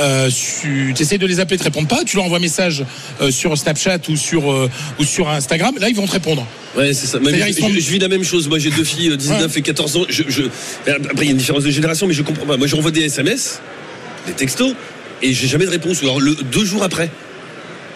[0.00, 0.30] Euh,
[0.62, 2.02] tu essaies de les appeler, ils te répondent pas.
[2.04, 2.82] Tu leur envoies un message
[3.20, 5.74] euh, sur Snapchat ou sur euh, ou sur Instagram.
[5.78, 6.46] Là, ils vont te répondre.
[6.76, 7.18] Ouais, c'est ça.
[7.48, 8.48] Je, sont- je- je vis la même chose.
[8.48, 10.04] Moi, j'ai deux filles, euh, 19 et 14 ans.
[10.08, 10.42] Je, je-
[10.90, 12.56] Après, il y a une différence de génération, mais je comprends pas.
[12.56, 13.60] Moi, j'envoie des SMS,
[14.26, 14.72] des textos,
[15.20, 16.00] et j'ai jamais de réponse.
[16.00, 17.10] Ou alors, le, deux jours après.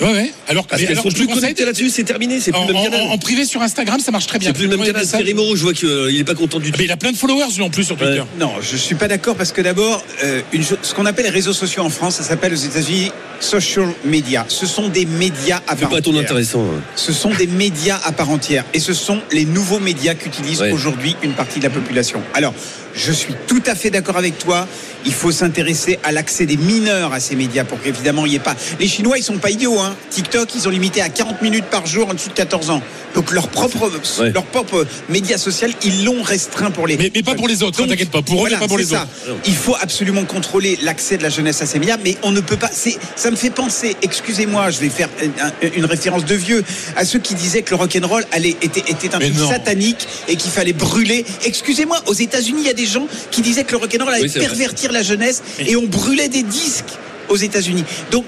[0.00, 0.32] Ouais, ouais.
[0.48, 2.38] Alors, Parce qu'elles sont plus connectées là-dessus, c'est terminé.
[2.40, 3.00] C'est plus en, le même en- canal.
[3.10, 4.50] en privé sur Instagram, ça marche très bien.
[4.50, 5.06] C'est plus le même canal.
[5.06, 6.78] Thierry Moreau, je vois qu'il est pas content du tout.
[6.78, 8.20] Mais il a plein de followers, lui, en plus, sur Twitter.
[8.20, 8.26] Ouais.
[8.38, 10.42] Non, je suis pas d'accord parce que d'abord, euh,
[10.82, 14.44] ce qu'on appelle les réseaux sociaux en France, ça s'appelle aux États-Unis social media.
[14.48, 16.22] Ce sont des médias à C'est part pas ton entière.
[16.24, 16.60] intéressant.
[16.62, 16.80] hein.
[16.94, 20.72] Ce sont des médias à part entière et ce sont les nouveaux médias qu'utilise Ouais.
[20.72, 22.22] aujourd'hui une partie de la population.
[22.34, 22.54] Alors,
[22.96, 24.66] je suis tout à fait d'accord avec toi.
[25.04, 28.40] Il faut s'intéresser à l'accès des mineurs à ces médias pour qu'évidemment il n'y ait
[28.40, 28.56] pas.
[28.80, 29.78] Les Chinois, ils sont pas idiots.
[29.78, 29.94] Hein.
[30.10, 32.82] TikTok, ils ont limité à 40 minutes par jour en dessous de 14 ans.
[33.14, 33.88] Donc leur propre,
[34.20, 34.30] Ouais.
[34.32, 36.96] leur propre média social, ils l'ont restreint pour les.
[36.96, 38.20] Mais, mais pas pour les autres, hein, t'inquiète pas.
[38.22, 39.06] Pour eux, voilà, mais pas pour les ça.
[39.26, 39.38] autres.
[39.46, 42.56] Il faut absolument contrôler l'accès de la jeunesse à ces médias, mais on ne peut
[42.56, 42.70] pas.
[43.16, 45.08] Ça me fait penser, excusez-moi, je vais faire
[45.40, 46.64] un- une référence de vieux,
[46.96, 49.48] à ceux qui disaient que le rock'n'roll allait était, était un Mais truc non.
[49.50, 51.24] satanique et qu'il fallait brûler.
[51.44, 54.30] Excusez-moi, aux États-Unis, il y a des gens qui disaient que le rock'n'roll allait Oui,
[54.32, 54.48] c'est vrai.
[54.48, 56.84] pervertir la jeunesse et on brûlait des disques
[57.28, 57.84] aux États-Unis.
[58.10, 58.24] Donc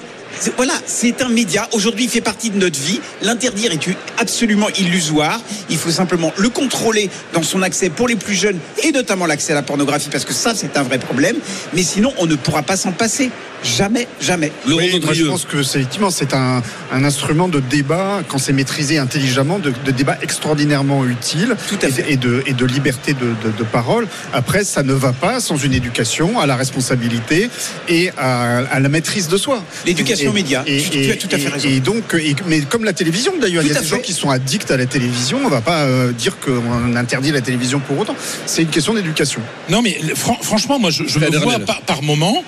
[0.56, 1.68] voilà, c'est un média.
[1.72, 3.00] Aujourd'hui, il fait partie de notre vie.
[3.22, 3.80] L'interdire est
[4.18, 5.40] absolument illusoire.
[5.68, 9.52] Il faut simplement le contrôler dans son accès pour les plus jeunes et notamment l'accès
[9.52, 11.36] à la pornographie parce que ça, c'est un vrai problème.
[11.74, 13.30] Mais sinon, on ne pourra pas s'en passer.
[13.64, 14.52] Jamais, jamais.
[14.66, 18.52] Oui, moi, je pense que c'est effectivement c'est un, un instrument de débat quand c'est
[18.52, 22.12] maîtrisé intelligemment, de, de débat extraordinairement utile Tout à et, fait.
[22.12, 24.06] et de, et de liberté de, de- de parole.
[24.32, 27.50] Après, ça ne va pas sans une éducation à la responsabilité
[27.88, 29.62] et à, à la maîtrise de soi.
[29.86, 30.62] L'éducation média.
[30.66, 31.68] Et, Tu- tu as tout à fait raison.
[31.68, 34.30] Et donc, et- mais comme la télévision d'ailleurs, il y a des gens qui sont
[34.30, 35.40] addicts à la télévision.
[35.44, 38.14] On va pas euh, dire qu'on interdit la télévision pour autant.
[38.46, 39.40] C'est une question d'éducation.
[39.68, 42.44] Non, mais fran- franchement, moi, je, je me vois par moment.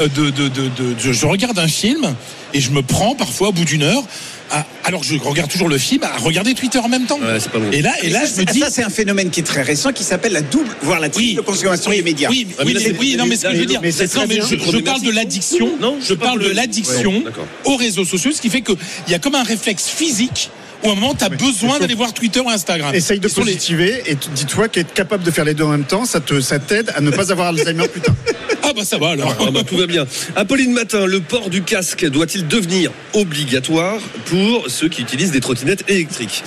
[0.00, 2.14] Euh, De, de, de, de- de- je regarde un film
[2.54, 4.02] et je me prends parfois au bout d'une heure,
[4.50, 7.18] à- alors que je regarde toujours le film, à regarder Twitter en même temps.
[7.20, 7.70] Ouais, c'est pas bon.
[7.72, 8.60] Et là, et là, ça, je me c'est- dis.
[8.60, 11.42] ça, c'est un phénomène qui est très récent qui s'appelle la double, voire la triple
[11.42, 12.30] consommation des médias.
[12.30, 14.36] Oui, Ah, oui, mais- oui, non, mais ce que je veux dire, mais non, mais
[14.40, 15.70] je, je parle de l'addiction.
[15.80, 17.32] Non, je parle de l'addiction Ouais,
[17.64, 18.76] aux réseaux sociaux, ce qui fait qu'il
[19.08, 20.50] y a comme un réflexe physique
[20.84, 22.94] où à un moment, tu as besoin d'aller voir Twitter ou Instagram.
[22.94, 26.04] Essaye de les- positiver et dis-toi qu'être capable de faire les deux en même temps,
[26.04, 28.14] ça te ça t'aide à ne pas avoir Alzheimer plus tard.
[28.68, 29.34] Ah bah ça va alors.
[29.40, 30.06] Ah bah, tout va bien.
[30.36, 35.84] Apolline Matin, le port du casque doit-il devenir obligatoire pour ceux qui utilisent des trottinettes
[35.88, 36.42] électriques?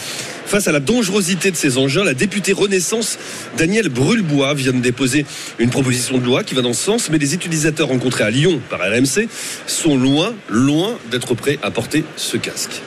[0.46, 3.18] Face à la dangerosité de ces engins, la députée Renaissance
[3.58, 5.26] Danielle Brulebois vient de déposer
[5.58, 8.62] une proposition de loi qui va dans ce sens, mais les utilisateurs rencontrés à Lyon
[8.70, 9.28] par RMC
[9.66, 12.82] sont loin, loin d'être prêts à porter ce casque.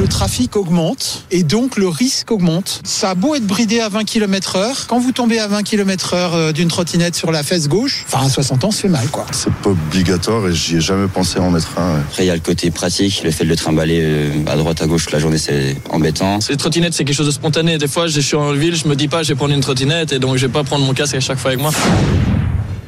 [0.00, 2.80] Le trafic augmente et donc le risque augmente.
[2.84, 6.14] Ça a beau être bridé à 20 km heure, quand vous tombez à 20 km
[6.14, 9.06] heure euh, d'une trottinette sur la fesse gauche, enfin à 60 ans, ça fait mal
[9.08, 9.26] quoi.
[9.32, 11.96] C'est pas obligatoire et j'y ai jamais pensé à en mettre un.
[11.96, 12.00] ouais.
[12.00, 14.80] Après, il y a le côté pratique, le fait de le trimballer euh, à droite,
[14.80, 16.38] à gauche toute la journée, c'est embêtant.
[16.48, 17.76] Les trottinettes, c'est quelque chose de spontané.
[17.76, 20.12] Des fois, je suis en ville, je me dis pas, je vais prendre une trottinette
[20.12, 21.72] et donc je vais pas prendre mon casque à chaque fois avec moi.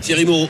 [0.00, 0.48] Thierry Moreau.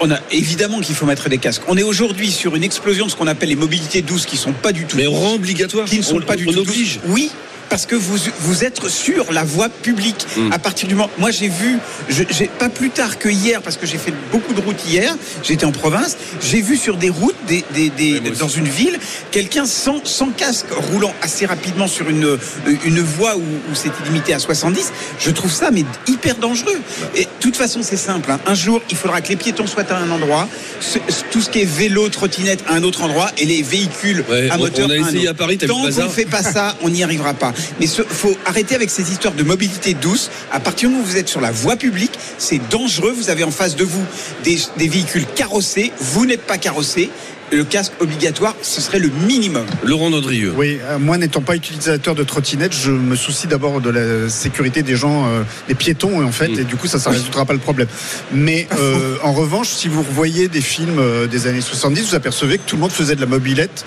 [0.00, 1.62] On a évidemment qu'il faut mettre des casques.
[1.68, 4.52] On est aujourd'hui sur une explosion de ce qu'on appelle les mobilités douces qui sont
[4.52, 4.96] pas du tout.
[4.96, 5.86] Mais on rend obligatoire.
[5.88, 6.58] Qui ne sont On- pas du on tout.
[6.60, 6.98] oblige.
[6.98, 7.08] douces.
[7.08, 7.30] Oui.
[7.72, 10.26] Parce que vous, vous êtes sur la voie publique.
[10.36, 10.52] Mm.
[10.52, 11.08] À partir du moment.
[11.16, 11.78] Moi, j'ai vu,
[12.10, 15.16] je- j'ai pas plus tard que hier, parce que j'ai fait beaucoup de routes hier,
[15.42, 18.98] j'étais en province, j'ai vu sur des routes, des, des- des- dans une ville,
[19.30, 22.36] quelqu'un sans, sans casque roulant assez rapidement sur une,
[22.84, 24.92] une voie où, où c'était limité à 70.
[25.18, 26.78] Je trouve ça, mais hyper dangereux.
[27.16, 28.30] Et de toute façon, c'est simple.
[28.32, 28.38] hein.
[28.46, 30.46] Un jour, il faudra que les piétons soient à un endroit,
[30.80, 30.98] ce-
[31.30, 34.56] tout ce qui est vélo, trottinette à un autre endroit, et les véhicules Ouais, à
[34.56, 37.02] on- moteur on a à un Paris, t'as Tant qu'on fait pas ça, on n'y
[37.02, 37.54] arrivera pas.
[37.80, 40.30] Mais il faut arrêter avec ces histoires de mobilité douce.
[40.50, 43.12] À partir du moment où vous êtes sur la voie publique, c'est dangereux.
[43.16, 44.04] Vous avez en face de vous
[44.44, 45.92] des, des véhicules carrossés.
[45.98, 47.10] Vous n'êtes pas carrossé.
[47.50, 49.66] Le casque obligatoire, ce serait le minimum.
[49.84, 50.54] Laurent Nodrieux.
[50.56, 54.82] Oui, euh, moi n'étant pas utilisateur de trottinette, je me soucie d'abord de la sécurité
[54.82, 56.60] des gens, euh, des piétons en fait, Mm.
[56.60, 57.88] et du coup ça ne résoudra pas le problème.
[58.32, 62.56] Mais euh, en revanche, si vous voyez des films euh, des années 70, vous apercevez
[62.56, 63.84] que tout le monde faisait de la mobilette.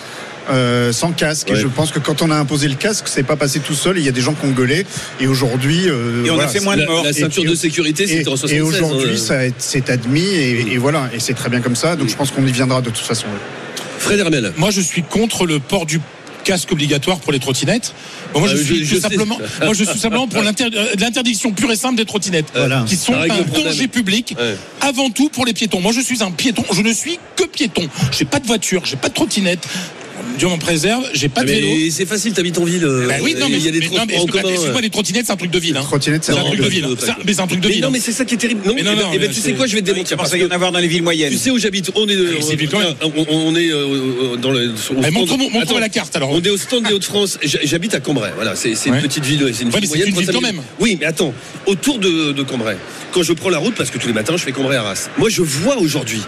[0.49, 1.49] Euh, sans casque.
[1.49, 1.57] Ouais.
[1.57, 3.97] Et je pense que quand on a imposé le casque, c'est pas passé tout seul.
[3.97, 4.85] et Il y a des gens qui ont gueulé.
[5.19, 7.03] Et aujourd'hui, euh, Et on a fait moins de La, morts.
[7.03, 8.57] la ceinture Et- de sécurité, et, c'était en 76.
[8.57, 9.49] et aujourd'hui, hein.
[9.57, 11.95] c'est admis et, et voilà, et c'est très bien comme ça.
[11.95, 12.09] Donc Mm.
[12.11, 13.27] je pense qu'on y viendra de toute façon.
[13.99, 14.51] Fred Hermel.
[14.57, 15.99] Moi, je suis contre le port du
[16.43, 17.95] casque obligatoire pour les trottinettes.
[18.33, 19.09] Bon, moi, Ah, je je- suis je tout sais.
[19.09, 20.51] simplement, moi, je suis simplement pour euh,
[20.99, 22.83] l'interdiction pure et simple des trottinettes, Voilà.
[22.87, 24.55] qui sont un danger public, Ouais.
[24.81, 25.81] avant tout pour les piétons.
[25.81, 26.63] Moi, je suis un piéton.
[26.71, 27.87] Je ne suis que piéton.
[28.11, 29.67] J'ai pas de voiture, j'ai pas de trottinette.
[30.37, 31.03] Dieu m'en préserve.
[31.13, 31.67] J'ai pas de vélo.
[31.67, 32.83] Mais c'est facile, t'habites en ville.
[32.85, 35.51] euh, Bah oui, non, mais, il y a des excuse-moi, les trottinettes, c'est un truc
[35.51, 35.77] de ville.
[35.77, 35.81] Hein.
[35.83, 36.87] Trottinette, c'est un truc de ville.
[36.99, 37.81] Ça- Mais c'est un truc de ville.
[37.81, 37.91] non, hein.
[37.93, 38.61] mais c'est ça qui est terrible.
[38.65, 40.11] Non, Mais eh non, ben- tu sais quoi, je vais te démentir.
[40.11, 41.31] Je Parce qu'il y en a avoir dans les villes moyennes.
[41.31, 42.95] tu sais où j'habite On est, on, quand même.
[43.29, 44.71] on- est euh, euh, dans le.
[45.11, 46.31] montre-moi la carte alors.
[46.31, 47.37] On est au stand des Hauts-de-France.
[47.43, 48.31] J'ha- J'habite à Cambrai.
[48.35, 49.51] Voilà, c'est une petite ville.
[49.53, 50.07] C'est une ville c'est moyenne.
[50.09, 50.53] une ville 35 quand 000.
[50.53, 50.61] même.
[50.79, 51.33] Oui, mais attends.
[51.65, 52.77] Autour de, Cambrai,
[53.11, 55.09] quand je prends la route, parce que tous les matins, je fais Cambrai Arras.
[55.17, 56.21] Moi, je vois aujourd'hui.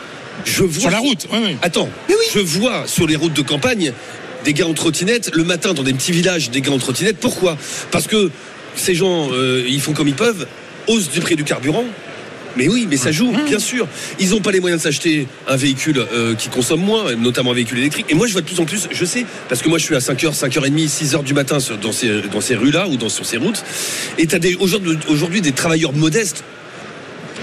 [0.47, 1.27] Je vois Sur la route.
[1.31, 1.57] ouais, ouais.
[1.61, 1.89] Attends,
[2.33, 3.91] je vois sur les routes de campagne
[4.45, 7.17] des gars en trottinette le matin dans des petits villages, des gars en trottinette.
[7.17, 7.57] Pourquoi?
[7.91, 8.31] Parce que
[8.75, 10.47] ces gens, euh, ils font comme ils peuvent,
[10.87, 11.83] hausse du prix du carburant.
[12.55, 13.87] Mais oui, mais ça joue, bien sûr.
[14.19, 17.53] Ils n'ont pas les moyens de s'acheter un véhicule euh, qui consomme moins, notamment un
[17.53, 18.07] véhicule électrique.
[18.09, 19.95] Et moi, je vois de plus en plus, je sais, parce que moi, je suis
[19.95, 23.27] à 5h, 5h30, 6h du matin sur- dans ces, dans ces rues-là ou dans, sur
[23.27, 23.63] ces routes.
[24.17, 26.43] Et tu as aujourd'hui aujourd'hui des travailleurs modestes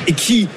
[0.09, 0.49] et qui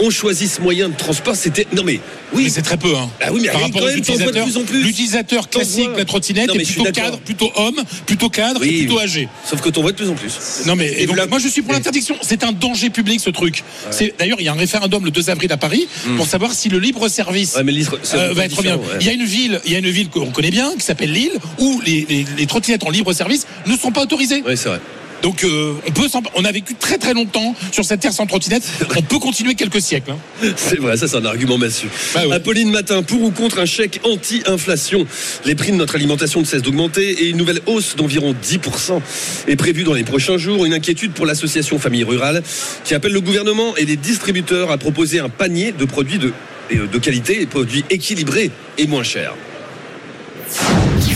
[0.00, 1.36] ont choisi ce moyen de transport.
[1.36, 1.66] C'était.
[1.74, 2.00] Non, mais
[2.32, 2.44] oui.
[2.44, 2.94] Mais c'est très peu.
[2.96, 3.08] Hein.
[3.20, 4.82] Ah oui, mais Par quand rapport même, vois de utilisateurs, plus en plus.
[4.82, 9.28] l'utilisateur classique la trottinette est plutôt cadre, plutôt homme, plutôt cadre, Oui, et plutôt âgé.
[9.48, 10.32] Sauf que t'en vois de plus en plus.
[10.66, 12.16] Non mais et donc, moi je suis pour l'interdiction.
[12.22, 13.62] C'est un danger public ce truc.
[13.90, 15.86] C'est d'ailleurs il y a un référendum le 2 avril à Paris
[16.16, 17.58] pour savoir si le libre service Hmm.
[17.58, 18.76] Ouais, mais le libre- c'est euh, va être bien.
[18.76, 18.82] ouais.
[19.00, 21.12] Il y a une ville, il y a une ville qu'on connaît bien qui s'appelle
[21.12, 24.42] Lille où les, les, les trottinettes en libre service ne sont pas autorisées.
[24.46, 24.80] Oui, c'est vrai.
[25.22, 28.62] Donc euh, on peut on a vécu très très longtemps sur cette terre sans trottinette.
[28.96, 30.12] On peut continuer quelques siècles.
[30.12, 30.18] hein.
[30.56, 31.86] C'est vrai, ça c'est un argument massu.
[32.14, 32.34] Bah ouais.
[32.34, 35.06] Apolline Matin, pour ou contre un chèque anti-inflation?
[35.44, 39.00] Les prix de notre alimentation ne cessent d'augmenter et une nouvelle hausse d'environ 10%
[39.48, 40.64] est prévue dans les prochains jours.
[40.66, 42.42] Une inquiétude pour l'association Famille Rurale
[42.84, 46.32] qui appelle le gouvernement et les distributeurs à proposer un panier de produits de,
[46.70, 49.34] et, de qualité produits équilibrés et moins chers.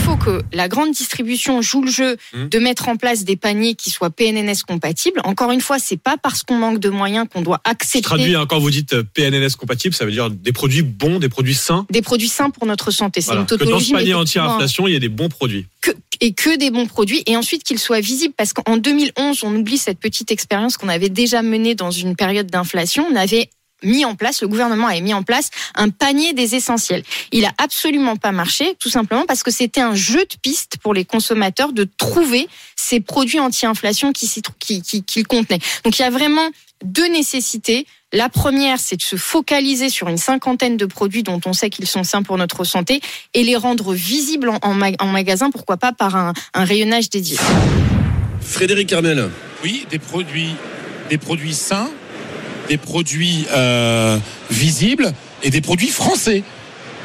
[0.09, 2.49] Faut que la grande distribution joue le jeu Mmh.
[2.49, 5.21] de mettre en place des paniers qui soient PNNS compatibles.
[5.25, 8.47] Encore une fois, c'est pas parce qu'on manque de moyens qu'on doit accepter Traduit, hein,
[8.49, 11.87] quand vous dites euh, PNNS compatible, ça veut dire des produits bons, des produits sains.
[11.91, 13.21] des produits sains pour notre santé.
[13.21, 13.41] C'est Voilà.
[13.43, 13.93] une Que dans ce tautologie.
[13.93, 15.67] panier anti-inflation, il y a des bons produits.
[15.81, 19.55] que- et que des bons produits et ensuite qu'ils soient visibles parce qu'en 2011 on
[19.55, 23.49] oublie cette petite expérience qu'on avait déjà menée dans une période d'inflation on avait
[23.83, 27.03] mis en place, le gouvernement avait mis en place un panier des essentiels.
[27.33, 30.95] Il a absolument pas marché, tout simplement parce que c'était un jeu de piste pour
[30.95, 35.61] les consommateurs de trouver ces produits anti-inflation qui, s'y trou- qui, qui, qui le contenaient.
[35.85, 36.49] Donc il y a vraiment
[36.85, 37.87] deux nécessités.
[38.13, 41.87] La première, c'est de se focaliser sur une cinquantaine de produits dont on sait qu'ils
[41.87, 43.01] sont sains pour notre santé
[43.35, 47.11] et les rendre visibles en, en ma- en magasin, pourquoi pas par un, un rayonnage
[47.11, 47.37] dédié.
[48.41, 49.29] Frédéric Carmel.
[49.63, 50.55] Oui, des produits,
[51.11, 51.91] des produits sains,
[52.69, 54.19] des produits euh,
[54.51, 55.13] visibles
[55.43, 56.43] et des produits français.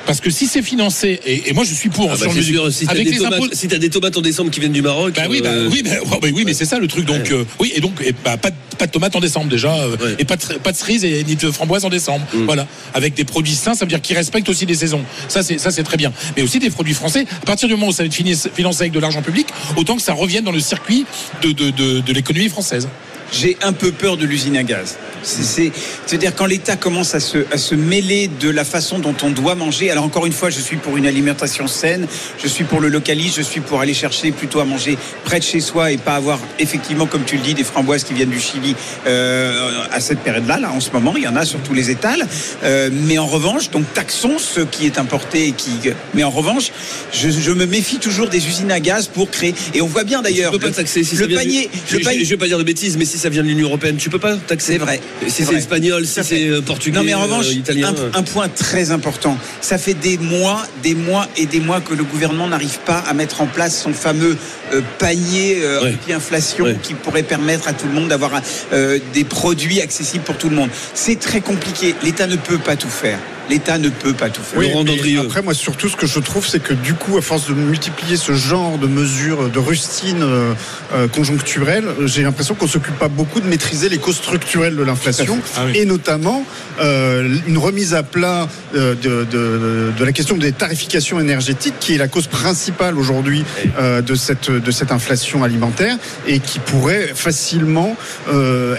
[0.05, 2.74] Parce que si c'est financé, et, et moi je suis pour, Ah bah, sur sûr,
[2.74, 3.49] si t'as avec des, les tomates, impôts.
[3.53, 5.14] si t'as des tomates en décembre qui viennent du Maroc.
[5.16, 5.91] Bah oui, bah, euh, oui, bah,
[6.22, 7.05] bah oui, mais c'est ça le truc.
[7.05, 9.74] Donc euh, oui, et donc et, pas, de, pas de tomates en décembre déjà,
[10.20, 12.26] et pas de, pas de cerises et ni de framboises en décembre.
[12.34, 12.43] Mm.
[12.43, 15.05] Voilà, avec des produits sains, ça veut dire qu'ils respectent aussi les saisons.
[15.30, 16.11] Ça c'est ça c'est très bien.
[16.36, 17.26] Mais aussi des produits français.
[17.41, 19.47] À partir du moment où ça va être financé avec de l'argent public,
[19.78, 21.05] autant que ça revienne dans le circuit
[21.41, 22.89] de de, de, de l'économie française.
[23.32, 24.97] J'ai un peu peur de l'usine à gaz.
[25.24, 25.71] C'est- C'est,
[26.05, 29.55] c'est-à-dire quand l'État commence à se, à se mêler de la façon dont on doit
[29.55, 29.89] manger.
[29.89, 32.07] Alors encore une fois, je suis pour une alimentation saine,
[32.41, 35.43] je suis pour le localisme, je suis pour aller chercher plutôt à manger près de
[35.45, 38.39] chez soi et pas avoir effectivement, comme tu le dis, des framboises qui viennent du
[38.41, 38.76] Chili
[39.07, 40.57] euh, à cette période-là.
[40.59, 42.28] Là, en ce moment, il y en a sur tous les étals.
[42.63, 45.71] Euh, mais en revanche, donc taxons ce qui est importé et qui.
[46.13, 46.71] Mais en revanche,
[47.13, 49.55] je, je me méfie toujours des usines à gaz pour créer.
[49.74, 50.51] Et on voit bien d'ailleurs.
[50.51, 51.69] Le- taxer si le panier.
[51.91, 53.67] le panier- je- je vais pas dire de bêtises, mais si ça vient de l'Union
[53.69, 54.74] européenne, tu peux pas taxer.
[54.74, 54.99] C'est vrai.
[55.28, 57.93] Si C'est espagnol, si c'est euh, portugais, Non mais en revanche, euh, italien.
[58.13, 59.38] un, un point très important.
[59.61, 63.13] Ça fait des mois, des mois et des mois que le gouvernement n'arrive pas à
[63.13, 64.36] mettre en place son fameux
[64.74, 65.93] euh, panier euh, Ouais.
[65.93, 66.76] anti-inflation Ouais.
[66.84, 68.32] qui pourrait permettre à tout le monde d'avoir
[68.74, 70.69] euh, des produits accessibles pour tout le monde.
[70.93, 71.95] C'est très compliqué.
[72.03, 73.19] L'État ne peut pas tout faire.
[73.49, 74.57] L'État ne peut pas tout faire.
[74.59, 74.71] Oui,
[75.03, 77.53] mais après, moi, surtout, ce que je trouve, c'est que du coup, à force de
[77.53, 80.53] multiplier ce genre de mesures de rustines euh,
[80.93, 85.37] euh, conjoncturelles, j'ai l'impression qu'on s'occupe pas beaucoup de maîtriser les causes structurelles de l'inflation,
[85.57, 85.73] Ah oui.
[85.77, 86.45] et notamment
[86.79, 91.95] euh, une remise à plat euh, de, de, de la question des tarifications énergétiques, qui
[91.95, 93.43] est la cause principale aujourd'hui
[93.79, 97.95] euh, de cette de cette inflation alimentaire, et qui pourrait facilement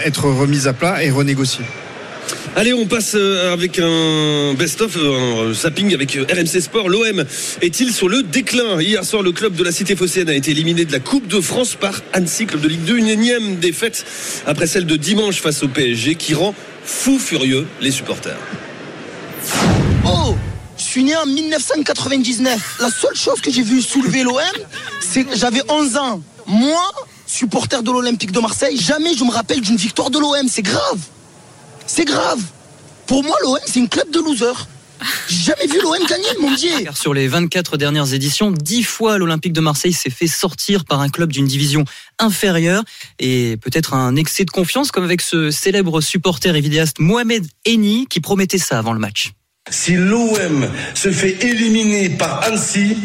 [0.05, 1.65] être remise à plat et renégociée.
[2.57, 6.87] Allez, on passe euh, avec un best-of, euh, un zapping avec euh, RMC Sport.
[6.87, 7.25] L'OM
[7.61, 8.81] est-il sur le déclin?
[8.81, 11.41] Hier soir, le club de la Cité phocéenne a été éliminé de la Coupe de
[11.41, 12.97] France par Annecy, club de Ligue 2.
[12.97, 14.05] Une énième défaite
[14.47, 18.39] après celle de dimanche face au PSG qui rend fou furieux les supporters.
[20.05, 20.35] Oh
[20.77, 22.77] Je suis né en 1999.
[22.79, 24.39] La seule chose que j'ai vu soulever l'OM,
[25.01, 26.21] c'est que j'avais 11 ans.
[26.47, 26.89] Moi,
[27.27, 30.47] supporter de l'Olympique de Marseille, jamais je me rappelle d'une victoire de l'OM.
[30.47, 30.99] C'est grave.
[31.87, 32.41] C'est grave.
[33.07, 34.67] Pour moi, l'OM, c'est une club de losers.
[35.29, 36.71] J'ai jamais vu l'OM gagner, mon Dieu.
[36.83, 41.01] Car sur les 24 dernières éditions, 10 fois l'Olympique de Marseille s'est fait sortir par
[41.01, 41.85] un club d'une division
[42.17, 42.83] inférieure
[43.19, 48.07] et peut-être un excès de confiance comme avec ce célèbre supporter et vidéaste Mohamed Eni
[48.09, 49.33] qui promettait ça avant le match.
[49.71, 52.97] Si l'OM se fait éliminer par Annecy,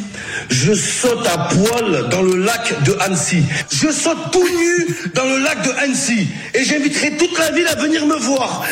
[0.50, 3.42] je saute à poil dans le lac de Annecy.
[3.72, 6.28] Je saute tout nu dans le lac de Annecy.
[6.52, 8.62] Et j'inviterai toute la ville à venir me voir.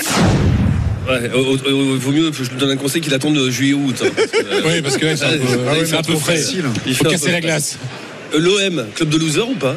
[1.09, 3.72] Ouais, au- au- au- vaut mieux, je lui donne un conseil qu'il attende de juillet
[3.72, 4.03] ou août.
[4.05, 6.36] hein, que, euh, Oui, parce que ouais, c'est un peu- fait un peu frais.
[6.36, 6.64] facile.
[6.86, 7.78] Il faut casser la glace.
[8.34, 9.76] Euh, L'OM, club de loser ou pas?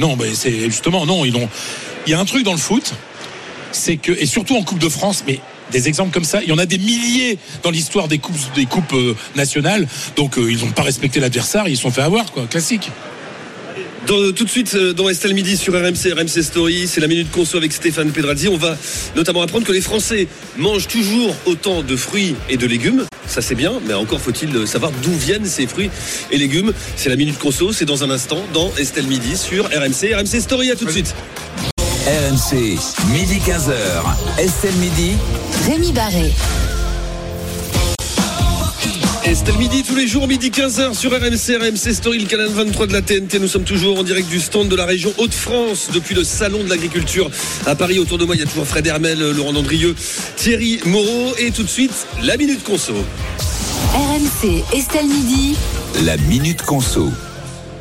[0.00, 1.24] Non, ben, c'est justement non.
[1.24, 1.48] Ils ont.
[2.08, 2.92] Il y a un truc dans le foot.
[3.72, 5.38] c'est que, et surtout en Coupe de France, mais
[5.72, 8.66] des exemples comme ça, il y en a des milliers dans l'histoire des coupes, des
[8.66, 9.86] coupes euh, nationales.
[10.16, 12.46] Donc euh, ils n'ont pas respecté l'adversaire, ils se sont fait avoir, quoi.
[12.48, 12.90] Classique.
[14.06, 17.30] Dans- tout de suite euh, dans Estelle Midi sur RMC, RMC Story, c'est la minute
[17.30, 18.48] conso avec Stéphane Pedrazzi.
[18.48, 18.76] On va
[19.14, 23.04] notamment apprendre que les Français mangent toujours autant de fruits et de légumes.
[23.26, 25.90] Ça c'est bien, mais encore faut-il euh, savoir d'où viennent ces fruits
[26.30, 26.72] et légumes.
[26.96, 30.14] C'est la minute conso, c'est dans un instant dans Estelle Midi sur RMC.
[30.14, 31.14] RMC Story, à tout de suite.
[32.10, 32.76] RMC,
[33.12, 33.72] midi 15h.
[34.36, 35.12] Estelle Midi.
[35.64, 36.32] Rémi Barré.
[39.24, 42.94] Estelle Midi tous les jours, midi 15h sur RMC, RMC Story, le canal 23 de
[42.94, 43.38] la TNT.
[43.38, 46.68] Nous sommes toujours en direct du stand de la région Hauts-de-France depuis le salon de
[46.68, 47.30] l'agriculture
[47.64, 48.00] à Paris.
[48.00, 49.94] Autour de moi, il y a toujours Fred Hermel, Laurent Dandrieux,
[50.34, 51.94] Thierry Moreau et tout de suite,
[52.24, 52.94] la minute conso.
[53.94, 55.56] RMC Estelle Midi.
[56.04, 57.12] La minute conso.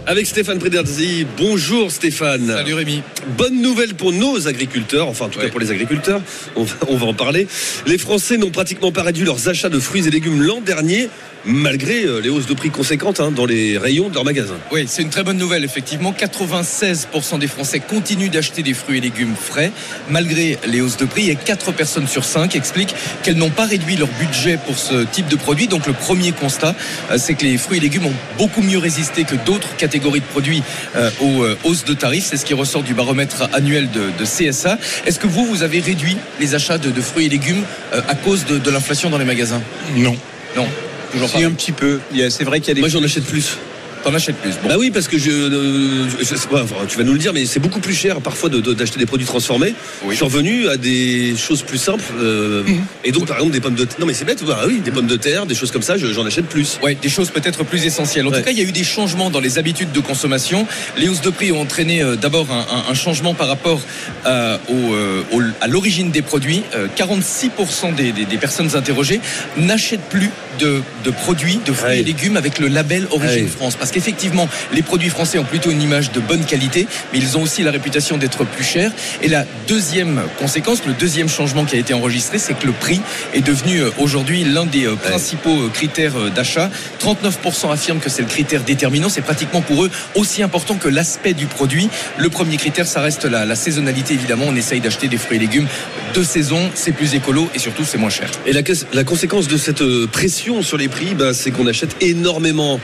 [0.05, 1.25] Avec Stéphane Prederzi.
[1.37, 2.47] Bonjour Stéphane.
[2.47, 3.01] Salut Rémi.
[3.37, 6.21] Bonne nouvelle pour nos agriculteurs, enfin en tout cas pour les agriculteurs,
[6.55, 7.47] on va, on va en parler.
[7.85, 11.09] Les Français n'ont pratiquement pas réduit leurs achats de fruits et légumes l'an dernier,
[11.45, 14.57] malgré euh, les hausses de prix conséquentes hein, dans les rayons de leurs magasins.
[14.71, 15.63] Oui, c'est une très bonne nouvelle.
[15.63, 19.71] Effectivement, 96% des Français continuent d'acheter des fruits et légumes frais,
[20.09, 21.29] malgré les hausses de prix.
[21.29, 25.27] Et 4 personnes sur 5 expliquent qu'elles n'ont pas réduit leur budget pour ce type
[25.27, 25.67] de produit.
[25.67, 26.75] Donc le premier constat,
[27.11, 30.25] euh, c'est que les fruits et légumes ont beaucoup mieux résisté que d'autres catégories de
[30.25, 30.63] produits
[30.95, 32.25] euh, aux hausses de tarifs.
[32.25, 34.77] C'est ce qui ressort du baromètre annuel de, de CSA.
[35.05, 38.13] Est-ce que vous, vous avez réduit les achats de, de fruits et légumes euh, à
[38.13, 39.61] cause de, de l'inflation dans les magasins?
[39.95, 40.15] Non.
[40.55, 40.67] Non.
[41.11, 41.99] Toujours Si, un petit peu.
[42.29, 42.81] C'est vrai qu'il y a des.
[42.81, 43.57] Moi j'en achète plus.
[44.03, 44.51] T'en achètes plus.
[44.63, 44.69] Bon.
[44.69, 47.45] Bah oui, parce que je, euh, je- pas, enfin, tu vas nous le dire, mais
[47.45, 49.73] c'est beaucoup plus cher parfois de- de- d'acheter des produits transformés.
[50.09, 52.03] Je suis revenu à des choses plus simples.
[52.21, 52.63] euh,
[53.03, 53.97] Et donc, par exemple, des pommes de terre.
[53.99, 56.07] Non, mais c'est bête, bah oui, des pommes de terre, des choses comme ça, je-
[56.13, 56.79] j'en achète plus.
[56.83, 58.25] Ouais, des choses peut-être plus essentielles.
[58.27, 60.65] En tout cas, il y a eu des changements dans les habitudes de consommation.
[60.97, 63.81] Les hausses de prix ont entraîné euh, d'abord un, un- un changement par rapport
[64.25, 66.63] euh, au, euh, au- à l'origine des produits.
[66.75, 69.19] Euh, 46% des, des- des personnes interrogées
[69.57, 70.29] n'achètent plus
[70.59, 73.75] de, de produits, de fruits et légumes avec le label Origine France.
[73.75, 77.43] Parce qu'effectivement, les produits français ont plutôt une image de bonne qualité, mais ils ont
[77.43, 78.91] aussi la réputation d'être plus chers.
[79.21, 83.01] Et la deuxième conséquence, le deuxième changement qui a été enregistré, c'est que le prix
[83.33, 86.69] est devenu euh, aujourd'hui l'un des euh, principaux euh, critères d'achat.
[87.01, 89.09] 39% affirment que c'est le critère déterminant.
[89.09, 91.89] C'est pratiquement pour eux aussi important que l'aspect du produit.
[92.17, 94.13] Le premier critère, ça reste la, saisonnalité.
[94.13, 95.67] Évidemment, on essaye d'acheter des fruits et légumes
[96.13, 96.69] de saison.
[96.75, 98.29] C'est plus écolo et surtout, c'est moins cher.
[98.45, 102.79] Et la, conséquence de cette pression sur les prix, bah, c'est qu'on achète énormément,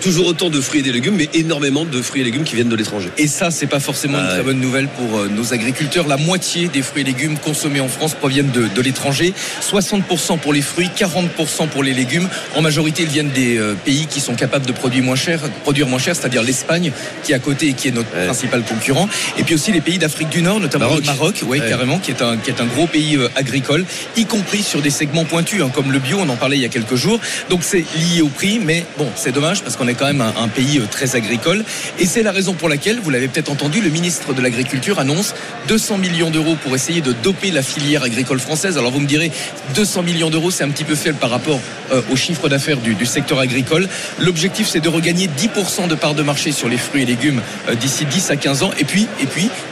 [0.00, 2.68] toujours autant de fruits et des légumes, mais énormément de fruits et légumes qui viennent
[2.68, 3.10] de l'étranger.
[3.18, 6.06] Et ça, c'est pas forcément une très bonne nouvelle pour euh, nos agriculteurs.
[6.08, 9.32] La moitié des fruits et légumes consommés en France proviennent de, de l'étranger.
[9.62, 12.28] 60% pour les fruits, 40% pour les légumes.
[12.54, 15.86] En majorité, ils viennent des euh, pays qui sont capables de produire moins cher, produire
[15.88, 19.08] moins cher, c'est-à-dire l'Espagne, qui est à côté et qui est notre principal concurrent.
[19.38, 21.00] Et puis aussi les pays d'Afrique du Nord, notamment Maroc.
[21.00, 21.68] le Maroc, ouais, Ouais.
[21.68, 23.84] carrément, qui est un, qui est un gros pays euh, agricole,
[24.16, 26.64] y compris sur des segments pointus, hein, comme le bio, on en parlait il y
[26.64, 27.20] a quelques jours.
[27.50, 30.48] Donc c'est lié au prix, mais bon, c'est dommage parce qu'on est quand même un,
[30.48, 31.64] pays euh, très agricole.
[31.98, 35.34] Et c'est la raison pour laquelle, vous l'avez peut-être entendu, le ministre de l'Agriculture annonce
[35.68, 38.78] 200 millions d'euros pour essayer de doper la filière agricole française.
[38.78, 39.30] Alors vous me direz,
[39.74, 41.60] 200 millions d'euros, c'est un petit peu faible par rapport
[41.92, 43.88] euh, au chiffre d'affaires du, secteur agricole.
[44.18, 47.74] L'objectif, c'est de regagner 10% de part de marché sur les fruits et légumes euh,
[47.74, 48.70] d'ici 10 à 15 ans.
[48.78, 49.08] Et puis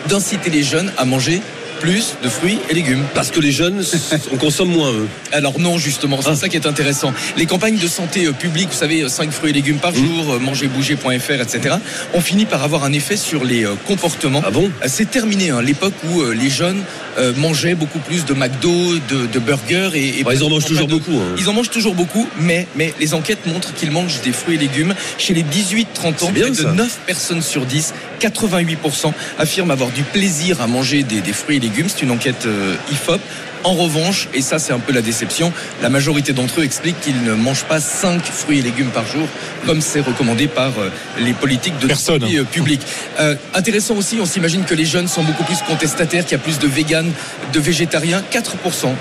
[0.08, 1.40] d'inciter les jeunes à manger
[1.82, 3.02] plus de fruits et légumes.
[3.12, 3.82] Parce que les jeunes,
[4.32, 5.08] on consomme moins, eux.
[5.32, 7.12] Alors non, justement, c'est ça qui est intéressant.
[7.36, 10.38] Les campagnes de santé euh, publique, vous savez, 5 fruits et légumes par jour, euh,
[10.38, 11.74] mangerbouger.fr, etc.,
[12.14, 14.42] ont fini par avoir un effet sur les euh, comportements.
[14.46, 14.70] Ah bon?
[14.86, 16.82] C'est terminé, hein, l'époque où euh, les jeunes
[17.18, 18.70] euh, mangeaient beaucoup plus de McDo,
[19.10, 21.34] de, de burgers et, et Bah, ils en mangent toujours de- beaucoup, hein.
[21.36, 24.58] Ils en mangent toujours beaucoup, mais, mais les enquêtes montrent qu'ils mangent des fruits et
[24.58, 24.94] légumes.
[25.18, 26.70] Chez les 18-30 ans, bien, de ça.
[26.72, 31.60] 9 personnes sur 10, 88% affirment avoir du plaisir à manger des, des fruits et
[31.60, 31.71] légumes.
[31.74, 33.20] C'est une enquête euh, IFOP.
[33.64, 35.52] En revanche, et ça c'est un peu la déception,
[35.82, 39.26] la majorité d'entre eux expliquent qu'ils ne mangent pas 5 fruits et légumes par jour,
[39.66, 40.90] comme c'est recommandé par euh,
[41.20, 42.80] les politiques de santé euh, publique.
[43.20, 46.42] Euh, intéressant aussi, on s'imagine que les jeunes sont beaucoup plus contestataires, qu'il y a
[46.42, 47.12] plus de véganes,
[47.52, 48.44] de végétariens, 4%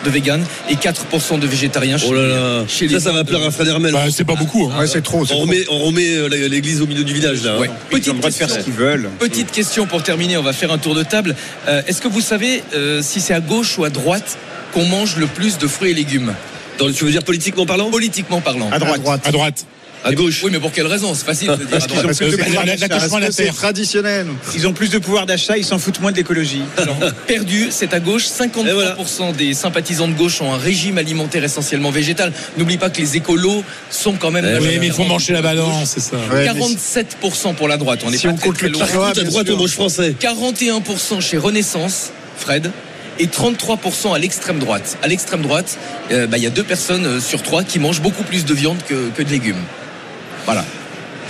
[0.05, 2.63] de véganes et 4% de végétariens chez, Oh là là.
[2.67, 3.91] chez ça, les ça va plaire à Fred Hermel.
[3.93, 4.69] Bah, c'est pas beaucoup.
[4.73, 4.79] hein.
[4.79, 5.25] Ouais, c'est trop.
[5.31, 7.53] On remet, on remet euh, l'église au milieu du village, là.
[7.55, 7.59] hein.
[7.59, 8.31] Ouais.
[8.31, 9.09] Faire ce qu'ils veulent.
[9.19, 11.35] Petite question pour terminer, on va faire un tour de table.
[11.67, 14.37] Euh, Est-ce que vous savez euh, si c'est à gauche ou à droite
[14.73, 16.33] qu'on mange le plus de fruits et légumes
[16.77, 18.69] Dans- tu veux dire politiquement parlant Politiquement parlant.
[18.71, 19.21] À droite.
[19.25, 19.65] À droite.
[20.03, 20.41] À gauche.
[20.43, 22.17] Oui, mais pour quelle raison C'est facile de dire à Parce qu'ils ont droite.
[22.17, 24.25] plus de Euh, c'est traditionnel.
[24.55, 26.63] Ils ont plus de pouvoir d'achat, ils s'en foutent moins de l'écologie.
[27.27, 28.25] Perdu, c'est à gauche.
[28.25, 32.33] 53% des sympathisants de gauche ont un régime alimentaire essentiellement végétal.
[32.57, 34.43] N'oublie pas que les écolos sont quand même.
[34.45, 36.15] Eh Oui, mais il faut manger la balance, c'est ça.
[36.33, 37.99] Ouais, mais 47% pour la droite.
[38.03, 38.87] On est Si pas on très, compte très le loin.
[38.87, 39.55] quinoa, à droite, sûr.
[39.55, 40.15] on mange français.
[40.19, 42.71] 41% chez Renaissance, Fred,
[43.21, 44.97] et 33% à l'extrême droite.
[45.03, 45.77] À l'extrême droite,
[46.11, 48.53] euh, bah, il y a deux personnes euh, sur trois qui mangent beaucoup plus de
[48.53, 49.63] viande que, que de légumes.
[50.45, 50.65] Voilà.